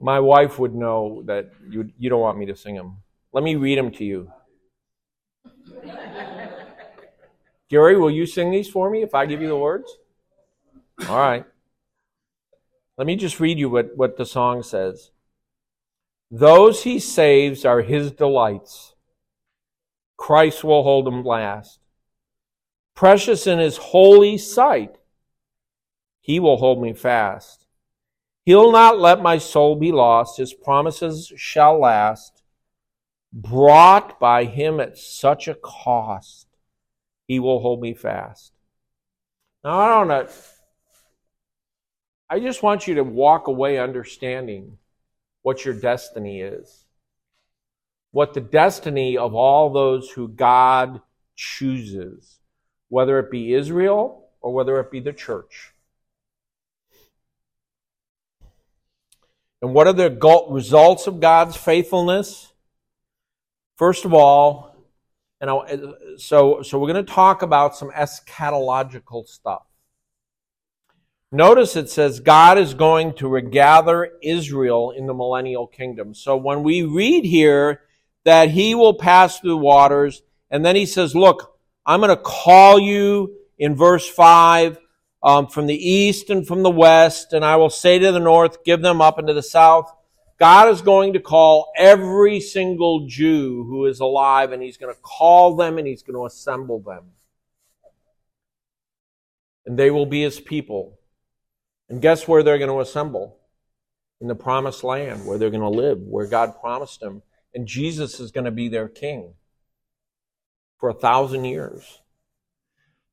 [0.00, 2.98] My wife would know that you, you don't want me to sing them.
[3.32, 4.30] Let me read them to you.
[7.68, 9.98] Gary, will you sing these for me if I give you the words?
[11.08, 11.44] All right.
[12.96, 15.10] Let me just read you what, what the song says.
[16.30, 18.94] Those he saves are his delights.
[20.16, 21.80] Christ will hold them last.
[22.94, 24.96] Precious in his holy sight,
[26.20, 27.66] he will hold me fast.
[28.44, 30.38] He'll not let my soul be lost.
[30.38, 32.42] His promises shall last.
[33.32, 36.45] Brought by him at such a cost
[37.26, 38.52] he will hold me fast.
[39.64, 40.28] Now, I don't know.
[42.28, 44.78] I just want you to walk away understanding
[45.42, 46.84] what your destiny is.
[48.10, 51.00] What the destiny of all those who God
[51.34, 52.38] chooses,
[52.88, 55.72] whether it be Israel or whether it be the church.
[59.62, 60.10] And what are the
[60.50, 62.52] results of God's faithfulness?
[63.76, 64.75] First of all,
[65.40, 65.78] and I,
[66.16, 69.62] so, so we're going to talk about some eschatological stuff.
[71.32, 76.14] Notice it says God is going to regather Israel in the millennial kingdom.
[76.14, 77.82] So when we read here
[78.24, 82.78] that he will pass through waters, and then he says, look, I'm going to call
[82.78, 84.78] you in verse 5.
[85.22, 88.62] um, from the east and from the west, and I will say to the north,
[88.64, 89.92] give them up into the south.
[90.38, 95.00] God is going to call every single Jew who is alive, and He's going to
[95.00, 97.04] call them and He's going to assemble them.
[99.64, 100.98] And they will be His people.
[101.88, 103.38] And guess where they're going to assemble?
[104.20, 107.22] In the promised land, where they're going to live, where God promised them.
[107.54, 109.34] And Jesus is going to be their king
[110.78, 112.00] for a thousand years.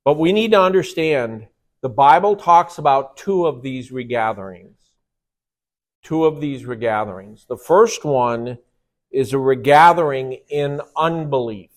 [0.04, 1.48] But we need to understand
[1.82, 4.83] the Bible talks about two of these regatherings.
[6.04, 7.46] Two of these regatherings.
[7.48, 8.58] The first one
[9.10, 11.70] is a regathering in unbelief.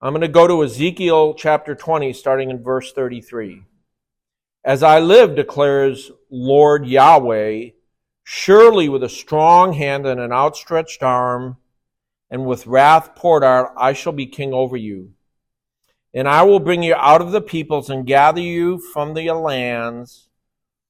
[0.00, 3.62] I'm going to go to Ezekiel chapter 20, starting in verse 33.
[4.64, 7.70] As I live, declares Lord Yahweh,
[8.24, 11.56] surely with a strong hand and an outstretched arm,
[12.28, 15.12] and with wrath poured out, I shall be king over you.
[16.12, 20.30] And I will bring you out of the peoples and gather you from the lands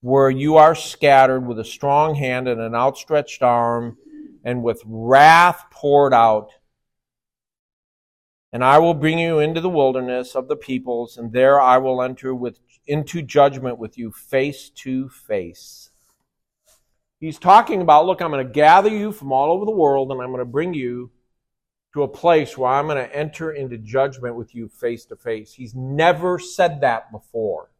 [0.02, 3.96] where you are scattered with a strong hand and an outstretched arm
[4.44, 6.50] and with wrath poured out.
[8.52, 12.02] And I will bring you into the wilderness of the peoples, and there I will
[12.02, 15.90] enter with, into judgment with you face to face.
[17.20, 20.20] He's talking about, look, I'm going to gather you from all over the world, and
[20.20, 21.12] I'm going to bring you
[21.94, 25.52] to a place where I'm going to enter into judgment with you face to face.
[25.52, 27.71] He's never said that before.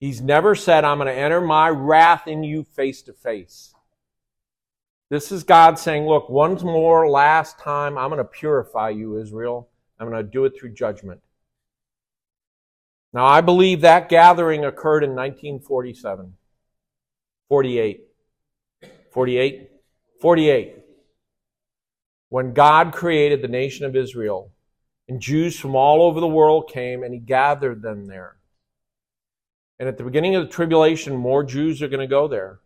[0.00, 3.74] He's never said, I'm going to enter my wrath in you face to face.
[5.10, 9.68] This is God saying, Look, once more, last time, I'm going to purify you, Israel.
[9.98, 11.20] I'm going to do it through judgment.
[13.12, 16.34] Now, I believe that gathering occurred in 1947.
[17.48, 18.00] 48.
[19.12, 19.70] 48?
[20.20, 20.80] 48
[22.30, 24.52] when God created the nation of Israel,
[25.08, 28.36] and Jews from all over the world came and he gathered them there.
[29.80, 32.60] And at the beginning of the tribulation, more Jews are going to go there.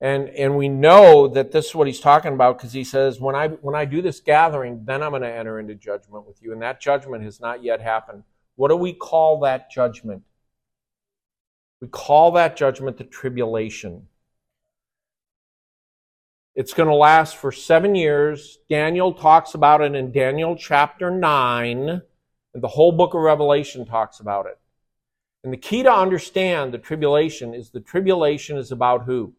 [0.00, 3.34] And, and we know that this is what he's talking about because he says, when
[3.34, 6.52] I, when I do this gathering, then I'm going to enter into judgment with you.
[6.52, 8.22] And that judgment has not yet happened.
[8.54, 10.22] What do we call that judgment?
[11.80, 14.06] We call that judgment the tribulation.
[16.54, 18.58] It's going to last for seven years.
[18.68, 24.20] Daniel talks about it in Daniel chapter 9, and the whole book of Revelation talks
[24.20, 24.56] about it.
[25.42, 29.32] And the key to understand the tribulation is the tribulation is about who?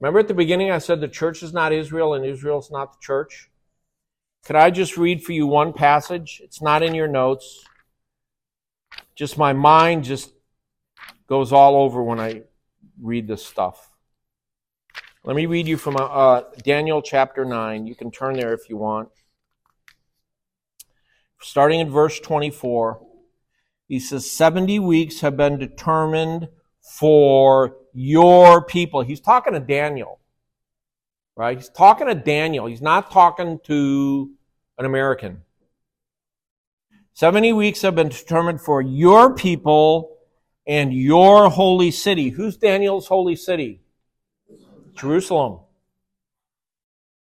[0.00, 2.92] Remember at the beginning I said the church is not Israel and Israel is not
[2.92, 3.50] the church?
[4.44, 6.40] Could I just read for you one passage?
[6.42, 7.64] It's not in your notes.
[9.14, 10.32] Just my mind just
[11.28, 12.42] goes all over when I
[13.00, 13.90] read this stuff.
[15.24, 17.86] Let me read you from uh, uh, Daniel chapter 9.
[17.86, 19.08] You can turn there if you want.
[21.40, 23.00] Starting in verse 24,
[23.92, 26.48] he says, 70 weeks have been determined
[26.80, 29.02] for your people.
[29.02, 30.18] He's talking to Daniel,
[31.36, 31.58] right?
[31.58, 32.64] He's talking to Daniel.
[32.64, 34.30] He's not talking to
[34.78, 35.42] an American.
[37.12, 40.16] 70 weeks have been determined for your people
[40.66, 42.30] and your holy city.
[42.30, 43.82] Who's Daniel's holy city?
[44.94, 45.58] Jerusalem.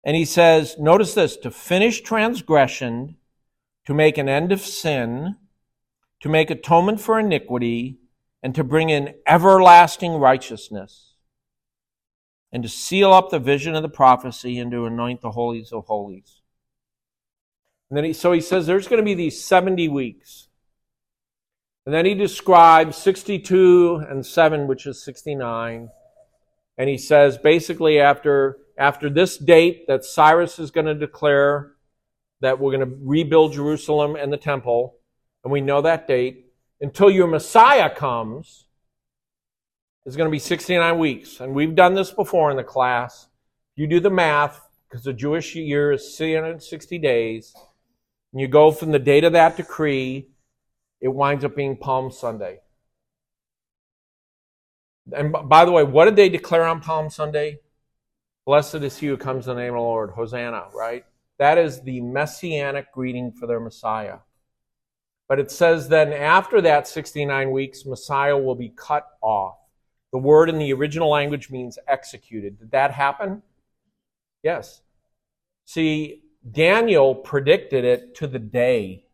[0.03, 3.17] And he says, notice this, to finish transgression,
[3.85, 5.37] to make an end of sin,
[6.25, 7.99] to make atonement for iniquity,
[8.43, 11.15] and to bring in everlasting righteousness,
[12.51, 15.85] and to seal up the vision of the prophecy, and to anoint the holies of
[15.85, 16.41] holies.
[17.91, 20.49] And then he, so he says there's going to be these 70 weeks.
[21.85, 25.91] And then he describes 62 and 7, which is 69
[26.77, 31.73] and he says basically after after this date that Cyrus is going to declare
[32.41, 34.97] that we're going to rebuild Jerusalem and the temple,
[35.45, 36.47] and we know that date,
[36.81, 38.65] until your Messiah comes,
[40.07, 41.41] is going to be 69 weeks.
[41.41, 43.29] And we've done this before in the class.
[43.77, 47.55] You do the math, because the Jewish year is 360 days,
[48.33, 50.29] and you go from the date of that decree,
[51.01, 52.61] it winds up being Palm Sunday.
[55.13, 57.59] And by the way, what did they declare on Palm Sunday?
[58.47, 60.11] Blessed is he who comes in the name of the Lord.
[60.11, 61.05] Hosanna, right?
[61.39, 64.19] That is the messianic greeting for their Messiah.
[65.29, 69.57] But it says then after that 69 weeks, Messiah will be cut off.
[70.13, 72.59] The word in the original language means executed.
[72.59, 73.43] Did that happen?
[74.43, 74.83] Yes.
[75.65, 79.07] See, Daniel predicted it to the day.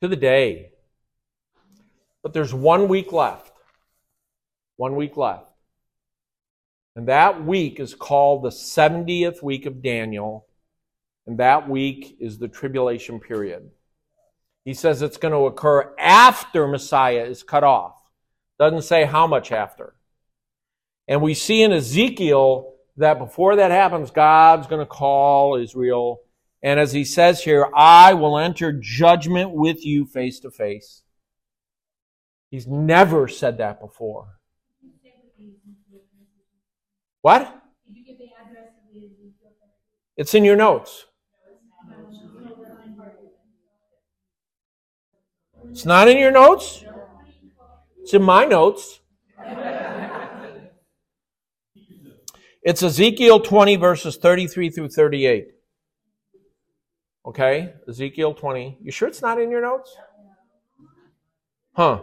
[0.00, 0.72] To the day.
[2.22, 3.52] But there's one week left.
[4.76, 5.44] One week left.
[6.96, 10.46] And that week is called the 70th week of Daniel.
[11.26, 13.70] And that week is the tribulation period.
[14.68, 17.94] He says it's going to occur after Messiah is cut off.
[18.58, 19.94] Doesn't say how much after.
[21.06, 26.20] And we see in Ezekiel that before that happens, God's going to call Israel.
[26.62, 31.02] And as he says here, I will enter judgment with you face to face.
[32.50, 34.38] He's never said that before.
[37.22, 37.62] What?
[40.18, 41.06] It's in your notes.
[45.70, 46.84] It's not in your notes?
[48.00, 49.00] It's in my notes.
[52.62, 55.48] It's Ezekiel 20, verses 33 through 38.
[57.26, 57.74] Okay?
[57.88, 58.78] Ezekiel 20.
[58.80, 59.94] You sure it's not in your notes?
[61.74, 62.00] Huh.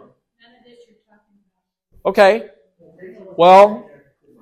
[2.04, 2.48] Okay.
[3.36, 3.90] Well,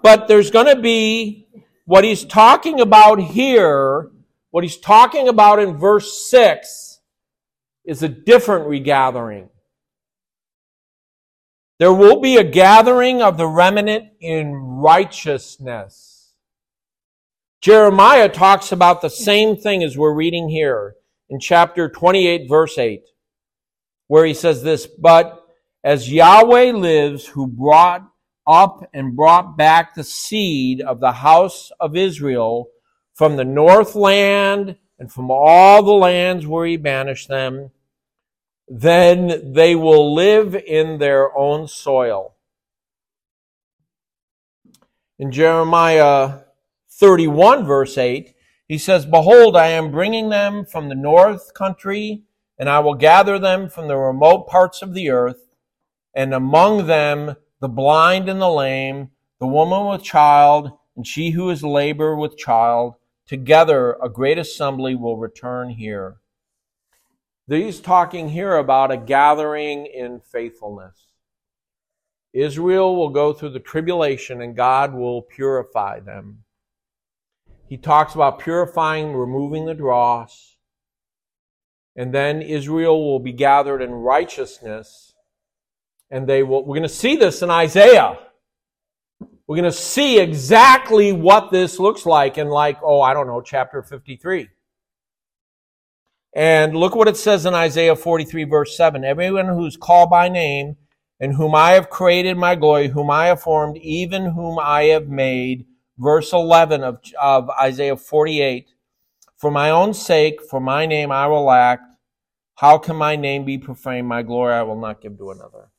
[0.03, 1.49] but there's going to be
[1.87, 4.11] what he's talking about here,
[4.51, 6.93] what he's talking about in verse 6
[7.85, 9.49] is a different regathering.
[11.78, 16.35] There will be a gathering of the remnant in righteousness.
[17.61, 20.95] Jeremiah talks about the same thing as we're reading here
[21.28, 23.03] in chapter 28, verse 8,
[24.07, 25.45] where he says this, But
[25.82, 28.07] as Yahweh lives, who brought
[28.47, 32.68] up and brought back the seed of the house of Israel
[33.14, 37.70] from the north land and from all the lands where he banished them,
[38.69, 42.35] then they will live in their own soil.
[45.19, 46.41] In Jeremiah
[46.91, 48.35] 31, verse 8,
[48.67, 52.25] he says, Behold, I am bringing them from the north country,
[52.59, 55.49] and I will gather them from the remote parts of the earth,
[56.15, 61.51] and among them the blind and the lame, the woman with child, and she who
[61.51, 62.95] is labor with child.
[63.27, 66.19] Together a great assembly will return here.
[67.47, 71.12] He's talking here about a gathering in faithfulness.
[72.32, 76.45] Israel will go through the tribulation and God will purify them.
[77.68, 80.57] He talks about purifying, removing the dross.
[81.97, 85.14] And then Israel will be gathered in righteousness.
[86.11, 88.18] And they will, we're going to see this in Isaiah.
[89.47, 93.42] We're going to see exactly what this looks like in like, oh, I don't know,
[93.42, 94.49] chapter 53.
[96.35, 99.05] And look what it says in Isaiah 43, verse 7.
[99.05, 100.76] Everyone who's called by name,
[101.20, 105.09] and whom I have created my glory, whom I have formed, even whom I have
[105.09, 105.66] made.
[105.97, 108.68] Verse 11 of, of Isaiah 48.
[109.37, 111.95] For my own sake, for my name I will act.
[112.57, 114.09] How can my name be profaned?
[114.09, 115.70] My glory I will not give to another.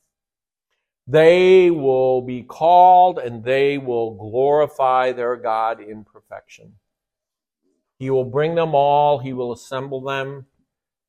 [1.08, 6.74] They will be called and they will glorify their God in perfection.
[7.98, 10.46] He will bring them all, He will assemble them.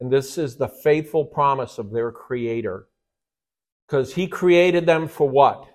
[0.01, 2.87] And this is the faithful promise of their Creator.
[3.87, 5.69] Because He created them for what?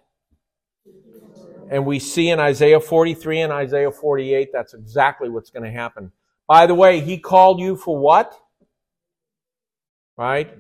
[1.69, 6.11] And we see in Isaiah 43 and Isaiah 48, that's exactly what's going to happen.
[6.47, 8.37] By the way, He called you for what?
[10.17, 10.53] Right?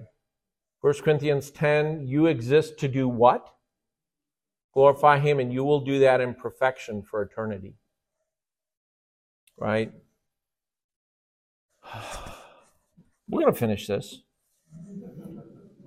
[0.79, 3.47] 1 Corinthians 10, you exist to do what?
[4.73, 7.75] Glorify Him, and you will do that in perfection for eternity.
[9.57, 9.91] Right?
[13.27, 14.21] We're going to finish this.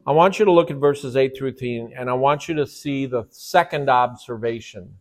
[0.07, 2.67] I want you to look at verses 8 through 10, and I want you to
[2.67, 4.99] see the second observation.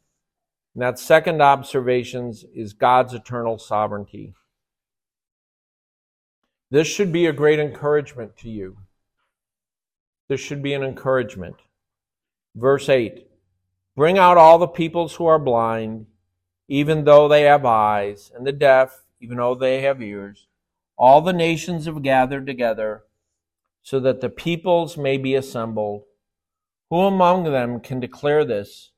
[0.74, 4.34] And that second observation is God's eternal sovereignty.
[6.72, 8.78] This should be a great encouragement to you.
[10.30, 11.58] This should be an encouragement.
[12.56, 13.28] Verse 8
[13.96, 16.08] Bring out all the peoples who are blind,
[16.68, 20.48] even though they have eyes, and the deaf, even though they have ears
[20.98, 23.04] all the nations have gathered together
[23.82, 26.04] so that the peoples may be assembled.
[26.90, 28.92] Who among them can declare this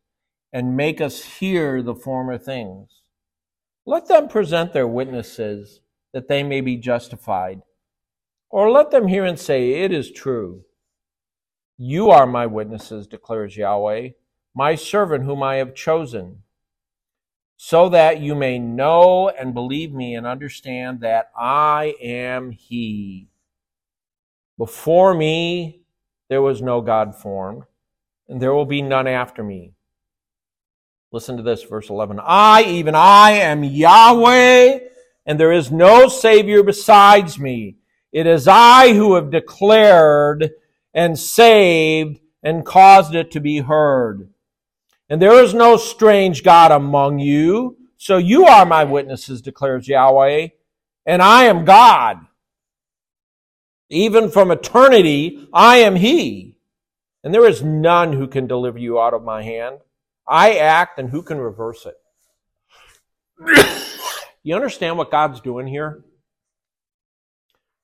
[0.51, 3.01] and make us hear the former things?
[3.85, 5.81] Let them present their witnesses
[6.13, 7.61] that they may be justified.
[8.49, 10.63] Or let them hear and say, It is true.
[11.77, 14.09] You are my witnesses, declares Yahweh,
[14.55, 16.43] my servant whom I have chosen
[17.57, 23.29] so that you may know and believe me and understand that I am He.
[24.57, 25.81] Before me
[26.29, 27.63] there was no God formed,
[28.27, 29.73] and there will be none after me.
[31.11, 32.19] Listen to this, verse 11.
[32.21, 34.79] I, even I, am Yahweh,
[35.25, 37.77] and there is no Savior besides me.
[38.11, 40.51] It is I who have declared
[40.93, 44.29] and saved and caused it to be heard.
[45.09, 47.77] And there is no strange God among you.
[47.97, 50.49] So you are my witnesses, declares Yahweh,
[51.05, 52.19] and I am God.
[53.89, 56.57] Even from eternity, I am He.
[57.23, 59.77] And there is none who can deliver you out of my hand.
[60.27, 61.95] I act, and who can reverse it?
[64.43, 66.03] you understand what God's doing here?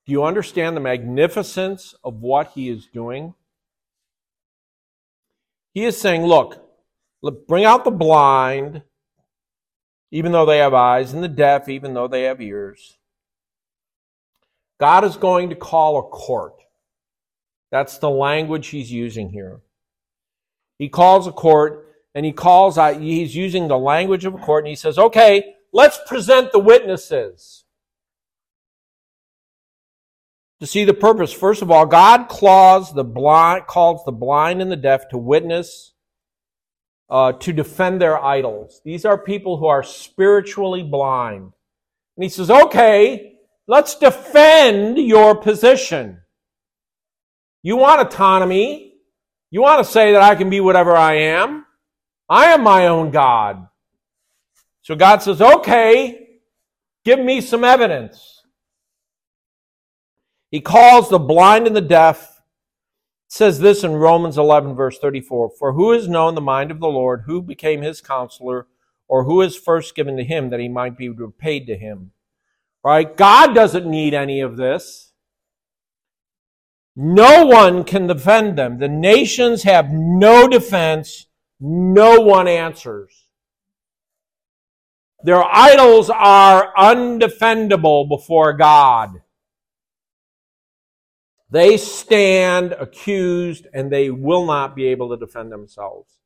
[0.06, 3.34] Do you understand the magnificence of what He is doing?
[5.72, 6.61] He is saying, look,
[7.30, 8.82] bring out the blind,
[10.10, 12.98] even though they have eyes, and the deaf, even though they have ears.
[14.80, 16.54] God is going to call a court.
[17.70, 19.60] That's the language he's using here.
[20.78, 24.64] He calls a court and he calls out, he's using the language of a court
[24.64, 27.64] and he says, okay, let's present the witnesses.
[30.60, 34.70] To see the purpose, first of all, God calls the blind, calls the blind and
[34.70, 35.92] the deaf to witness,
[37.10, 38.80] uh, to defend their idols.
[38.84, 41.52] These are people who are spiritually blind.
[42.16, 43.32] And he says, okay,
[43.66, 46.20] Let's defend your position.
[47.62, 48.94] You want autonomy.
[49.50, 51.64] You want to say that I can be whatever I am.
[52.28, 53.68] I am my own God.
[54.82, 56.40] So God says, okay,
[57.04, 58.42] give me some evidence.
[60.50, 62.31] He calls the blind and the deaf.
[63.34, 66.86] Says this in Romans 11, verse 34 For who has known the mind of the
[66.86, 67.22] Lord?
[67.24, 68.66] Who became his counselor?
[69.08, 72.10] Or who is first given to him that he might be repaid to him?
[72.84, 73.16] Right?
[73.16, 75.14] God doesn't need any of this.
[76.94, 78.78] No one can defend them.
[78.78, 81.26] The nations have no defense.
[81.58, 83.28] No one answers.
[85.24, 89.21] Their idols are undefendable before God.
[91.52, 96.16] They stand accused and they will not be able to defend themselves.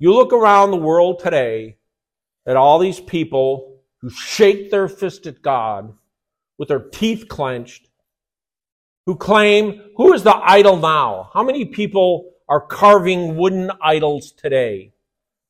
[0.00, 1.76] You look around the world today
[2.44, 5.94] at all these people who shake their fist at God
[6.58, 7.88] with their teeth clenched,
[9.06, 11.30] who claim, who is the idol now?
[11.32, 14.92] How many people are carving wooden idols today?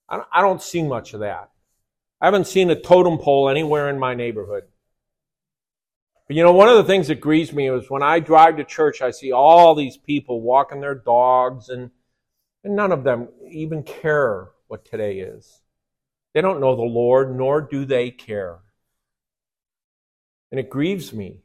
[0.06, 1.48] I don't see much of that.
[2.20, 4.64] I haven't seen a totem pole anywhere in my neighborhood.
[6.34, 9.00] You know, one of the things that grieves me is when I drive to church,
[9.00, 11.92] I see all these people walking their dogs, and,
[12.64, 15.60] and none of them even care what today is.
[16.32, 18.58] They don't know the Lord, nor do they care.
[20.50, 21.44] And it grieves me.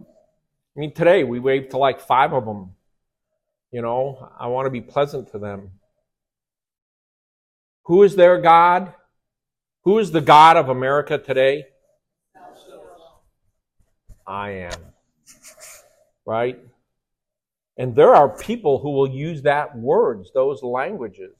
[0.00, 2.70] I mean, today we waved to like five of them.
[3.70, 5.72] You know, I want to be pleasant to them.
[7.82, 8.94] Who is their God?
[9.82, 11.66] Who is the God of America today?
[14.30, 14.80] I am.
[16.24, 16.60] Right?
[17.76, 21.34] And there are people who will use that words, those languages.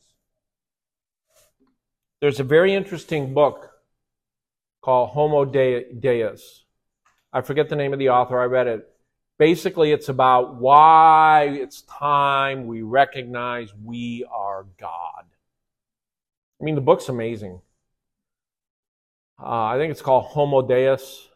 [2.21, 3.71] There's a very interesting book
[4.83, 6.65] called Homo Deus.
[7.33, 8.89] I forget the name of the author, I read it.
[9.39, 15.25] Basically, it's about why it's time we recognize we are God.
[16.61, 17.61] I mean, the book's amazing.
[19.43, 21.30] Uh, I think it's called Homo Deus,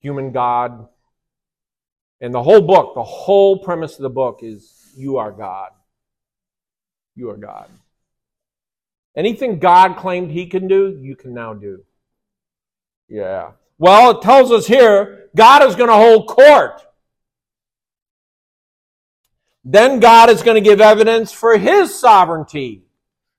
[0.00, 0.88] Human God.
[2.20, 5.70] And the whole book, the whole premise of the book is you are God.
[7.14, 7.68] You are God.
[9.16, 11.84] Anything God claimed he can do, you can now do.
[13.08, 13.52] Yeah.
[13.78, 16.82] Well, it tells us here God is going to hold court.
[19.64, 22.84] Then God is going to give evidence for his sovereignty.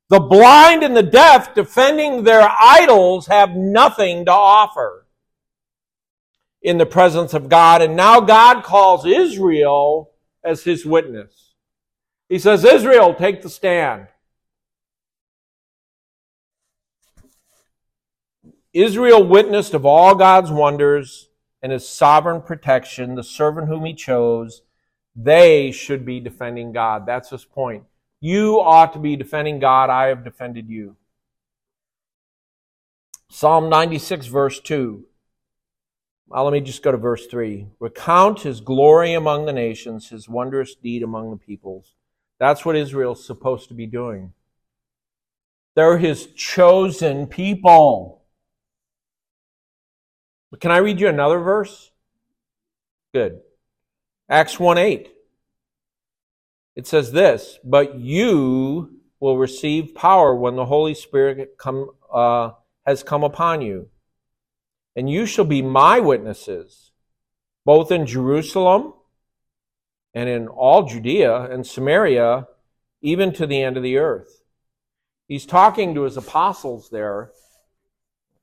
[0.10, 5.07] The blind and the deaf defending their idols have nothing to offer
[6.68, 7.82] in the presence of God.
[7.82, 10.12] And now God calls Israel
[10.44, 11.54] as his witness.
[12.28, 14.08] He says, Israel, take the stand.
[18.74, 21.30] Israel witnessed of all God's wonders
[21.62, 24.62] and his sovereign protection, the servant whom he chose.
[25.16, 27.06] They should be defending God.
[27.06, 27.86] That's his point.
[28.20, 29.90] You ought to be defending God.
[29.90, 30.98] I have defended you.
[33.30, 35.06] Psalm 96, verse 2.
[36.30, 37.68] Well, let me just go to verse 3.
[37.80, 41.94] Recount his glory among the nations, his wondrous deed among the peoples.
[42.38, 44.34] That's what Israel's supposed to be doing.
[45.76, 48.24] They're his chosen people.
[50.52, 51.92] But can I read you another verse?
[53.14, 53.40] Good.
[54.30, 55.10] Acts 1 8.
[56.76, 62.52] It says this, but you will receive power when the Holy Spirit come, uh,
[62.86, 63.90] has come upon you.
[64.98, 66.92] And you shall be my witnesses,
[67.66, 68.96] both in Jerusalem
[70.16, 72.48] and in all Judea and Samaria,
[73.04, 74.42] even to the end of the earth.
[75.28, 77.30] He's talking to his apostles there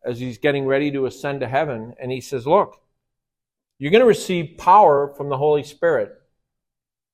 [0.05, 1.95] as he's getting ready to ascend to heaven.
[2.01, 2.81] And he says, Look,
[3.79, 6.13] You're going to receive power from the Holy Spirit.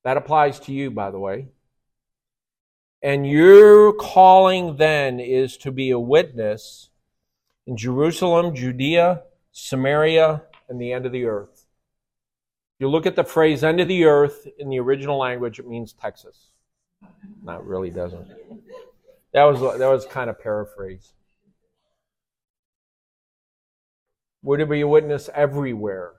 [0.05, 1.49] That applies to you, by the way.
[3.03, 6.91] And your calling then is to be a witness
[7.67, 9.23] in Jerusalem, Judea,
[9.53, 11.67] Samaria, and the end of the earth.
[12.79, 15.93] You look at the phrase end of the earth in the original language, it means
[15.93, 16.51] Texas.
[17.43, 18.29] Not really doesn't.
[19.33, 21.13] That was that was kind of paraphrase.
[24.43, 26.13] We're to be a witness everywhere.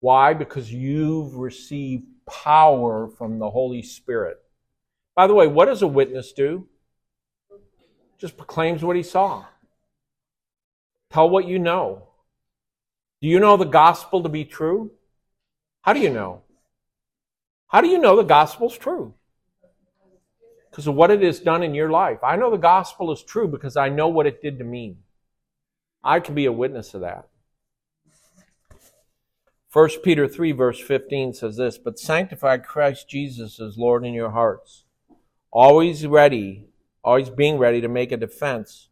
[0.00, 0.32] Why?
[0.32, 4.38] Because you've received power from the Holy Spirit.
[5.14, 6.66] By the way, what does a witness do?
[8.18, 9.44] Just proclaims what he saw.
[11.10, 12.08] Tell what you know.
[13.20, 14.92] Do you know the gospel to be true?
[15.82, 16.42] How do you know?
[17.68, 19.14] How do you know the gospel's true?
[20.70, 22.18] Because of what it has done in your life.
[22.22, 24.98] I know the gospel is true because I know what it did to me.
[26.04, 27.28] I can be a witness of that.
[29.72, 34.30] 1 Peter 3, verse 15 says this But sanctify Christ Jesus as Lord in your
[34.30, 34.84] hearts,
[35.50, 36.68] always ready,
[37.04, 38.87] always being ready to make a defense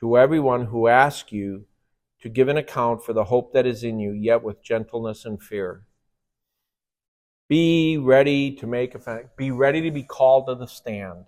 [0.00, 1.66] to everyone who asks you
[2.20, 5.42] to give an account for the hope that is in you, yet with gentleness and
[5.42, 5.84] fear.
[7.48, 11.24] Be ready to make a be ready to be called to the stand.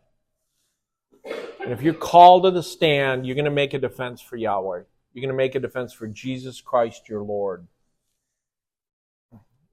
[1.24, 4.82] And if you're called to the stand, you're going to make a defense for Yahweh.
[5.12, 7.66] You're going to make a defense for Jesus Christ your Lord.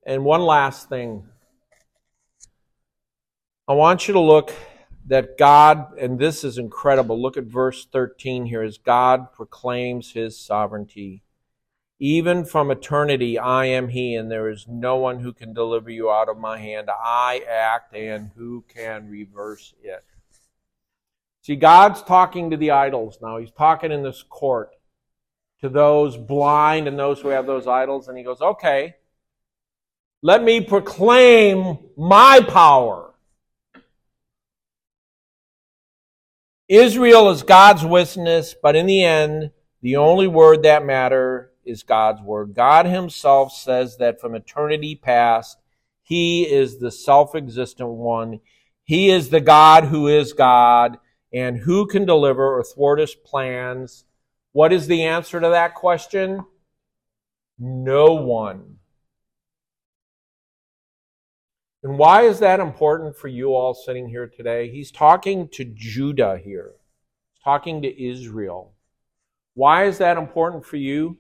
[0.06, 1.28] And one last thing.
[3.68, 4.54] I want you to look
[5.08, 7.22] that God, and this is incredible.
[7.22, 11.24] Look at verse 13 here as God proclaims his sovereignty.
[11.99, 16.12] Even from eternity, I am He, and there is no one who can deliver you
[16.12, 16.89] out of my hand.
[16.91, 20.03] I act, and who can reverse it?
[21.41, 23.38] See, God's talking to the idols now.
[23.38, 24.76] He's talking in this court
[25.62, 28.93] to those blind and those who have those idols, and He goes, Okay,
[30.22, 33.07] let me proclaim my power.
[36.70, 39.51] Israel is God's witness, but in the end,
[39.82, 42.53] the only word that matter is God's word.
[42.53, 45.57] God himself says that from eternity past,
[46.03, 48.39] he is the self-existent one.
[48.84, 50.97] He is the God who is God,
[51.34, 54.05] and who can deliver or thwart his plans?
[54.53, 56.45] What is the answer to that question?
[57.59, 58.76] No one.
[61.88, 64.70] And why is that important for you all sitting here today?
[64.70, 66.74] He's talking to Judah here.
[67.46, 68.74] Talking to Israel.
[69.54, 71.18] Why is that important for you?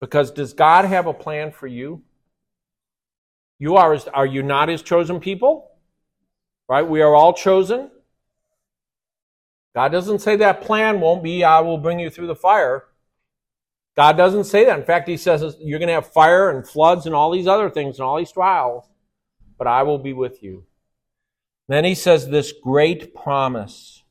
[0.00, 2.04] Because does God have a plan for you?
[3.58, 5.72] You are, are you not his chosen people?
[6.68, 6.86] Right?
[6.86, 7.90] We are all chosen.
[9.74, 12.84] God doesn't say that plan won't be, I will bring you through the fire.
[13.96, 14.78] God doesn't say that.
[14.78, 17.68] In fact, he says you're going to have fire and floods and all these other
[17.68, 18.88] things and all these trials,
[19.58, 20.64] but I will be with you.
[21.68, 24.04] Then he says this great promise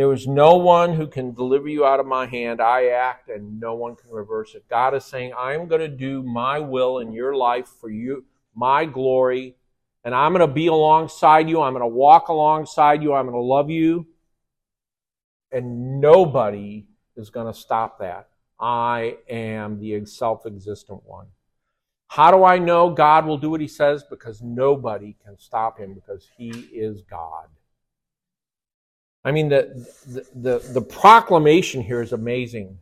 [0.00, 2.62] there is no one who can deliver you out of my hand.
[2.62, 4.66] I act and no one can reverse it.
[4.66, 8.86] God is saying, I'm going to do my will in your life for you, my
[8.86, 9.56] glory,
[10.02, 11.60] and I'm going to be alongside you.
[11.60, 13.12] I'm going to walk alongside you.
[13.12, 14.06] I'm going to love you.
[15.52, 18.28] And nobody is going to stop that.
[18.58, 21.26] I am the self existent one.
[22.10, 24.02] How do I know God will do what he says?
[24.02, 27.46] Because nobody can stop him because he is God.
[29.24, 32.78] I mean, the, the, the, the proclamation here is amazing.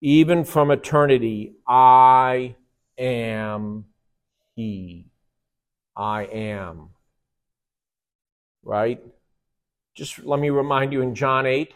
[0.00, 2.56] Even from eternity, I
[2.98, 3.84] am
[4.56, 5.06] He.
[5.94, 6.88] I am.
[8.64, 9.00] Right?
[9.94, 11.72] Just let me remind you in John 8,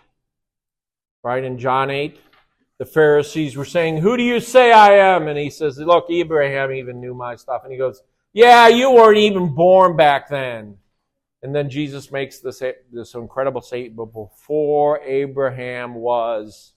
[1.23, 1.45] right?
[1.45, 2.19] In John 8,
[2.79, 5.29] the Pharisees were saying, Who do you say I am?
[5.29, 7.63] And he says, Look, Abraham even knew my stuff.
[7.65, 8.03] And he goes,
[8.35, 10.79] yeah, you weren't even born back then.
[11.43, 12.61] And then Jesus makes this,
[12.93, 16.73] this incredible statement before Abraham was,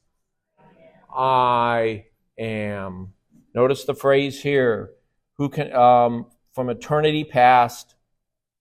[1.12, 2.06] I
[2.38, 3.14] am.
[3.56, 4.92] Notice the phrase here
[5.38, 7.96] who can, um, from eternity past,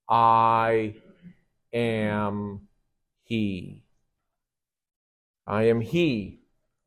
[0.09, 0.95] I
[1.75, 2.69] am
[3.25, 3.83] He.
[5.47, 6.41] I am He.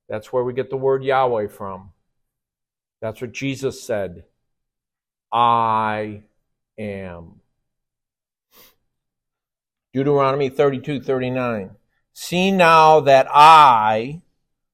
[0.09, 1.91] That's where we get the word Yahweh from.
[2.99, 4.23] That's what Jesus said.
[5.31, 6.23] I
[6.77, 7.41] am.
[9.93, 11.71] Deuteronomy 32 39.
[12.13, 14.21] See now that I,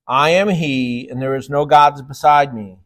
[0.08, 2.80] I am He, and there is no gods beside me.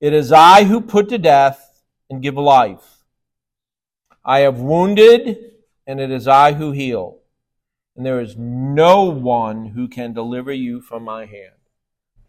[0.00, 3.04] It is I who put to death and give life.
[4.24, 5.52] I have wounded,
[5.86, 7.18] and it is I who heal.
[7.96, 11.61] And there is no one who can deliver you from my hand.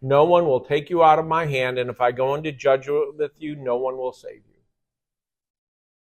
[0.04, 3.16] No one will take you out of my hand, and if I go into judgment
[3.16, 4.60] with you, no one will save you.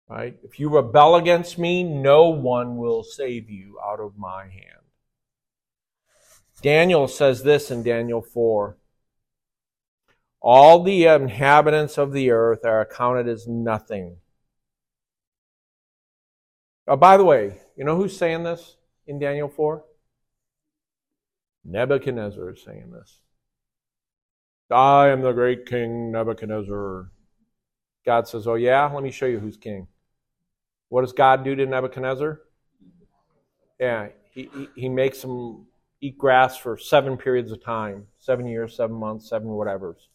[0.09, 0.35] Right?
[0.43, 4.81] If you rebel against me, no one will save you out of my hand.
[6.63, 8.75] Daniel says this in Daniel 4
[10.41, 14.17] All the inhabitants of the earth are accounted as nothing.
[16.87, 19.83] Oh, by the way, you know who's saying this in Daniel 4?
[21.63, 23.19] Nebuchadnezzar is saying this.
[24.71, 27.11] I am the great king Nebuchadnezzar.
[28.05, 28.85] God says, Oh, yeah?
[28.91, 29.87] Let me show you who's king.
[30.89, 32.41] What does God do to Nebuchadnezzar?
[33.79, 35.65] Yeah, he, he, makes him
[36.01, 40.07] eat grass for seven periods of time seven years, seven months, seven whatevers.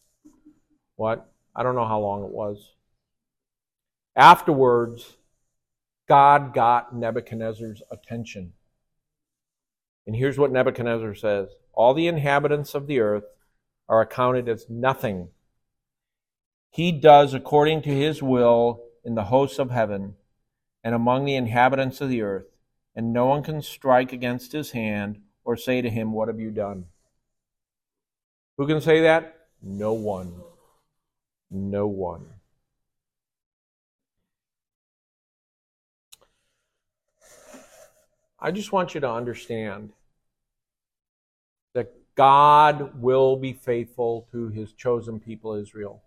[0.95, 1.29] What?
[1.55, 2.75] I don't know how long it was.
[4.15, 5.17] Afterwards,
[6.07, 8.53] God got Nebuchadnezzar's attention.
[10.05, 13.25] And here's what Nebuchadnezzar says All the inhabitants of the earth
[13.89, 15.29] are accounted as nothing.
[16.69, 20.15] He does according to his will in the hosts of heaven
[20.83, 22.47] and among the inhabitants of the earth,
[22.95, 26.51] and no one can strike against his hand or say to him, What have you
[26.51, 26.85] done?
[28.57, 29.47] Who can say that?
[29.61, 30.41] No one.
[31.49, 32.25] No one.
[38.39, 39.93] I just want you to understand
[42.17, 46.01] God will be faithful to his chosen people, Israel.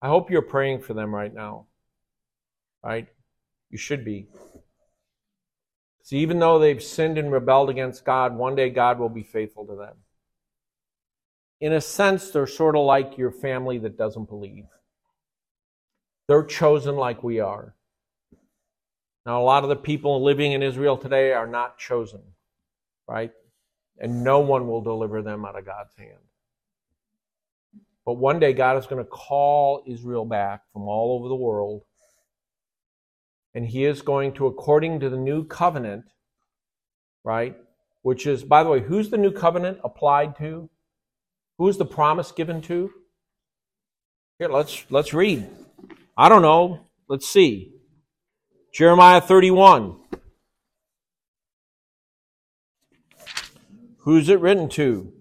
[0.00, 1.66] I hope you're praying for them right now.
[2.82, 3.08] Right?
[3.70, 4.28] You should be.
[6.02, 9.66] See, even though they've sinned and rebelled against God, one day God will be faithful
[9.66, 9.96] to them.
[11.60, 14.64] In a sense, they're sort of like your family that doesn't believe.
[16.28, 17.74] They're chosen like we are.
[19.26, 22.22] Now, a lot of the people living in Israel today are not chosen,
[23.06, 23.32] right?
[24.00, 26.18] And no one will deliver them out of God's hand.
[28.04, 31.82] But one day, God is going to call Israel back from all over the world
[33.58, 36.04] and he is going to, according to the new covenant,
[37.24, 37.56] right?
[38.02, 40.70] Which is, by the way, who's the new covenant applied to?
[41.58, 42.92] Who's the promise given to?
[44.38, 45.48] Here, let's let's read.
[46.16, 46.86] I don't know.
[47.08, 47.72] Let's see.
[48.72, 49.96] Jeremiah 31.
[54.08, 55.12] Who's it written to?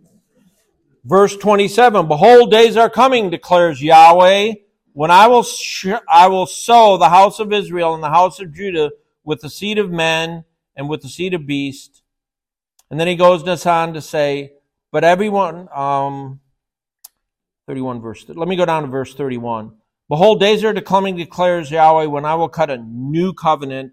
[1.04, 4.54] Verse 27 Behold, days are coming, declares Yahweh
[4.94, 8.54] when I will, sh- I will sow the house of Israel and the house of
[8.54, 8.92] Judah
[9.26, 10.46] with the seed of men
[10.78, 12.02] and with the seed of beast.
[12.90, 14.54] And then he goes on to say,
[14.94, 16.40] but everyone, um,
[17.68, 19.76] 31 verse, let me go down to verse 31.
[20.08, 23.92] Behold, days are coming, declares Yahweh, when I will cut a new covenant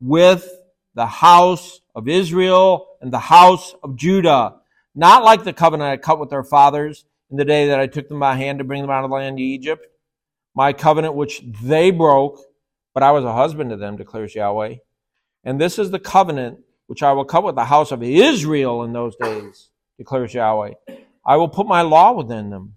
[0.00, 0.50] with
[0.96, 4.56] the house of Israel and the house of Judah.
[4.94, 8.08] Not like the covenant I cut with their fathers in the day that I took
[8.08, 9.86] them by hand to bring them out of the land of Egypt
[10.54, 12.40] my covenant which they broke,
[12.94, 14.76] but I was a husband to them, declares Yahweh.
[15.44, 18.92] And this is the covenant which I will cut with the house of Israel in
[18.92, 20.72] those days, declares Yahweh.
[21.24, 22.76] I will put my law within them,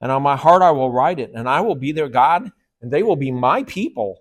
[0.00, 2.50] and on my heart I will write it, and I will be their God,
[2.80, 4.18] and they will be my people.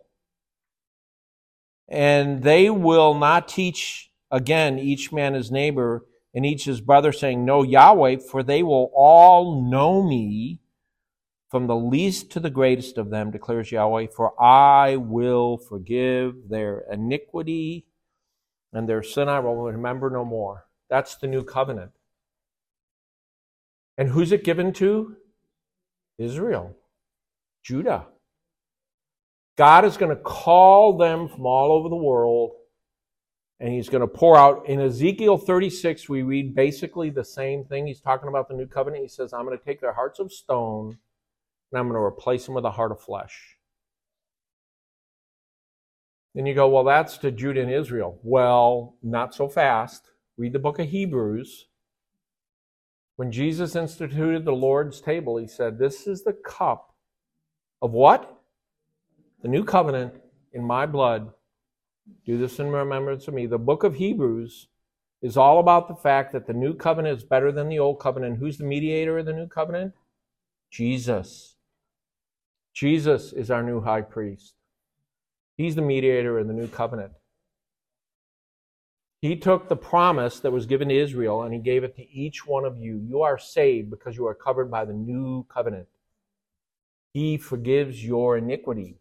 [1.92, 7.44] And they will not teach again each man his neighbor and each his brother, saying,
[7.44, 10.62] Know Yahweh, for they will all know me
[11.50, 16.86] from the least to the greatest of them, declares Yahweh, for I will forgive their
[16.90, 17.86] iniquity
[18.72, 20.68] and their sin I will remember no more.
[20.90, 21.92] That's the new covenant.
[23.98, 25.18] And who's it given to?
[26.18, 26.78] Israel,
[27.64, 28.08] Judah.
[29.58, 32.52] God is going to call them from all over the world
[33.60, 34.68] and he's going to pour out.
[34.68, 37.86] In Ezekiel 36, we read basically the same thing.
[37.86, 39.04] He's talking about the new covenant.
[39.04, 40.98] He says, I'm going to take their hearts of stone
[41.72, 43.58] and I'm going to replace them with a heart of flesh.
[46.34, 48.20] Then you go, well, that's to Judah and Israel.
[48.24, 50.10] Well, not so fast.
[50.38, 51.68] Read the book of Hebrews.
[53.18, 56.96] When Jesus instituted the Lord's table, he said, This is the cup
[57.82, 58.41] of what?
[59.42, 60.14] The new covenant
[60.54, 61.32] in my blood.
[62.26, 63.46] Do this in remembrance of me.
[63.46, 64.68] The book of Hebrews
[65.22, 68.38] is all about the fact that the new covenant is better than the old covenant.
[68.38, 69.94] Who's the mediator of the new covenant?
[70.70, 71.56] Jesus.
[72.74, 74.56] Jesus is our new high priest.
[75.58, 77.14] He's the mediator of the new covenant.
[79.22, 82.48] He took the promise that was given to Israel and he gave it to each
[82.48, 82.98] one of you.
[83.08, 85.88] You are saved because you are covered by the new covenant.
[87.14, 89.01] He forgives your iniquity.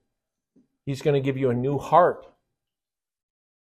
[0.91, 2.27] He's going to give you a new heart.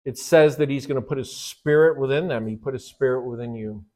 [0.04, 2.46] It says that he's going to put his spirit within them.
[2.46, 3.86] He put his spirit within you.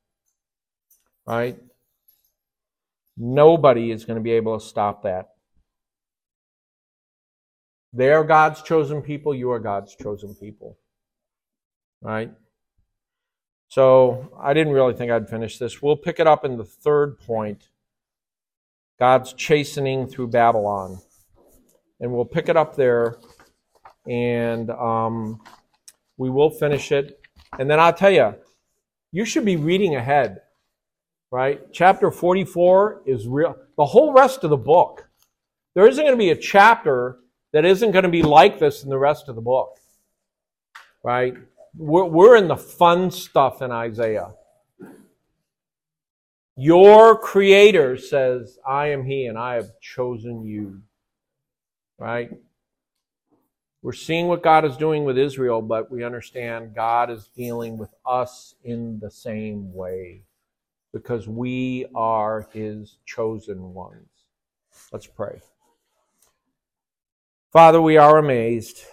[1.27, 1.59] Right?
[3.19, 5.35] Nobody is going to be able to stop that.
[7.93, 9.35] They are God's chosen people.
[9.35, 10.79] You are God's chosen people.
[12.01, 12.33] Right?
[13.69, 15.83] So I didn't really think I'd finish this.
[15.83, 17.69] We'll pick it up in the third point
[18.99, 21.01] God's chastening through Babylon.
[22.01, 23.17] And we'll pick it up there
[24.07, 25.41] and um,
[26.17, 27.21] we will finish it.
[27.59, 28.35] And then I'll tell you,
[29.13, 30.41] you should be reading ahead,
[31.31, 31.61] right?
[31.73, 33.57] Chapter 44 is real.
[33.77, 35.09] The whole rest of the book.
[35.75, 37.19] There isn't going to be a chapter
[37.53, 39.79] that isn't going to be like this in the rest of the book,
[41.03, 41.35] right?
[41.77, 44.33] We're, we're in the fun stuff in Isaiah.
[46.57, 50.83] Your creator says, I am he and I have chosen you.
[52.01, 52.31] Right?
[53.83, 57.95] We're seeing what God is doing with Israel, but we understand God is dealing with
[58.05, 60.25] us in the same way
[60.93, 64.09] because we are his chosen ones.
[64.93, 65.41] Let's pray.
[67.53, 68.85] Father, we are amazed.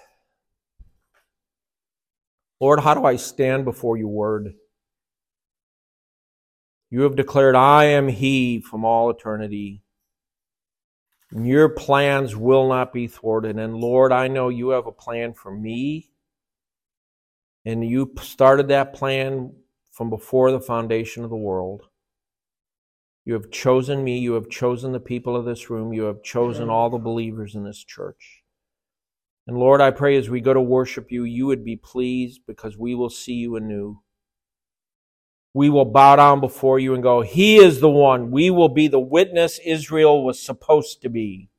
[2.60, 4.56] Lord, how do I stand before your word?
[6.90, 9.84] You have declared, I am He from all eternity.
[11.32, 13.58] Your plans will not be thwarted.
[13.58, 16.10] And Lord, I know you have a plan for me.
[17.66, 19.54] And you started that plan
[19.91, 21.84] from before the foundation of the world.
[23.26, 24.20] You have chosen me.
[24.20, 25.91] You have chosen the people of this room.
[25.91, 28.44] You have chosen all the believers in this church.
[29.48, 32.78] And Lord, I pray as we go to worship you, you would be pleased because
[32.78, 34.02] we will see you anew
[35.58, 38.30] we will bow down before you and go, He is the one.
[38.30, 41.50] We will be the witness Israel was supposed to be.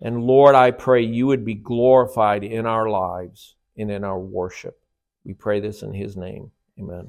[0.00, 4.80] And Lord, I pray you would be glorified in our lives and in our worship.
[5.24, 6.50] We pray this in His name.
[6.80, 7.06] Amen.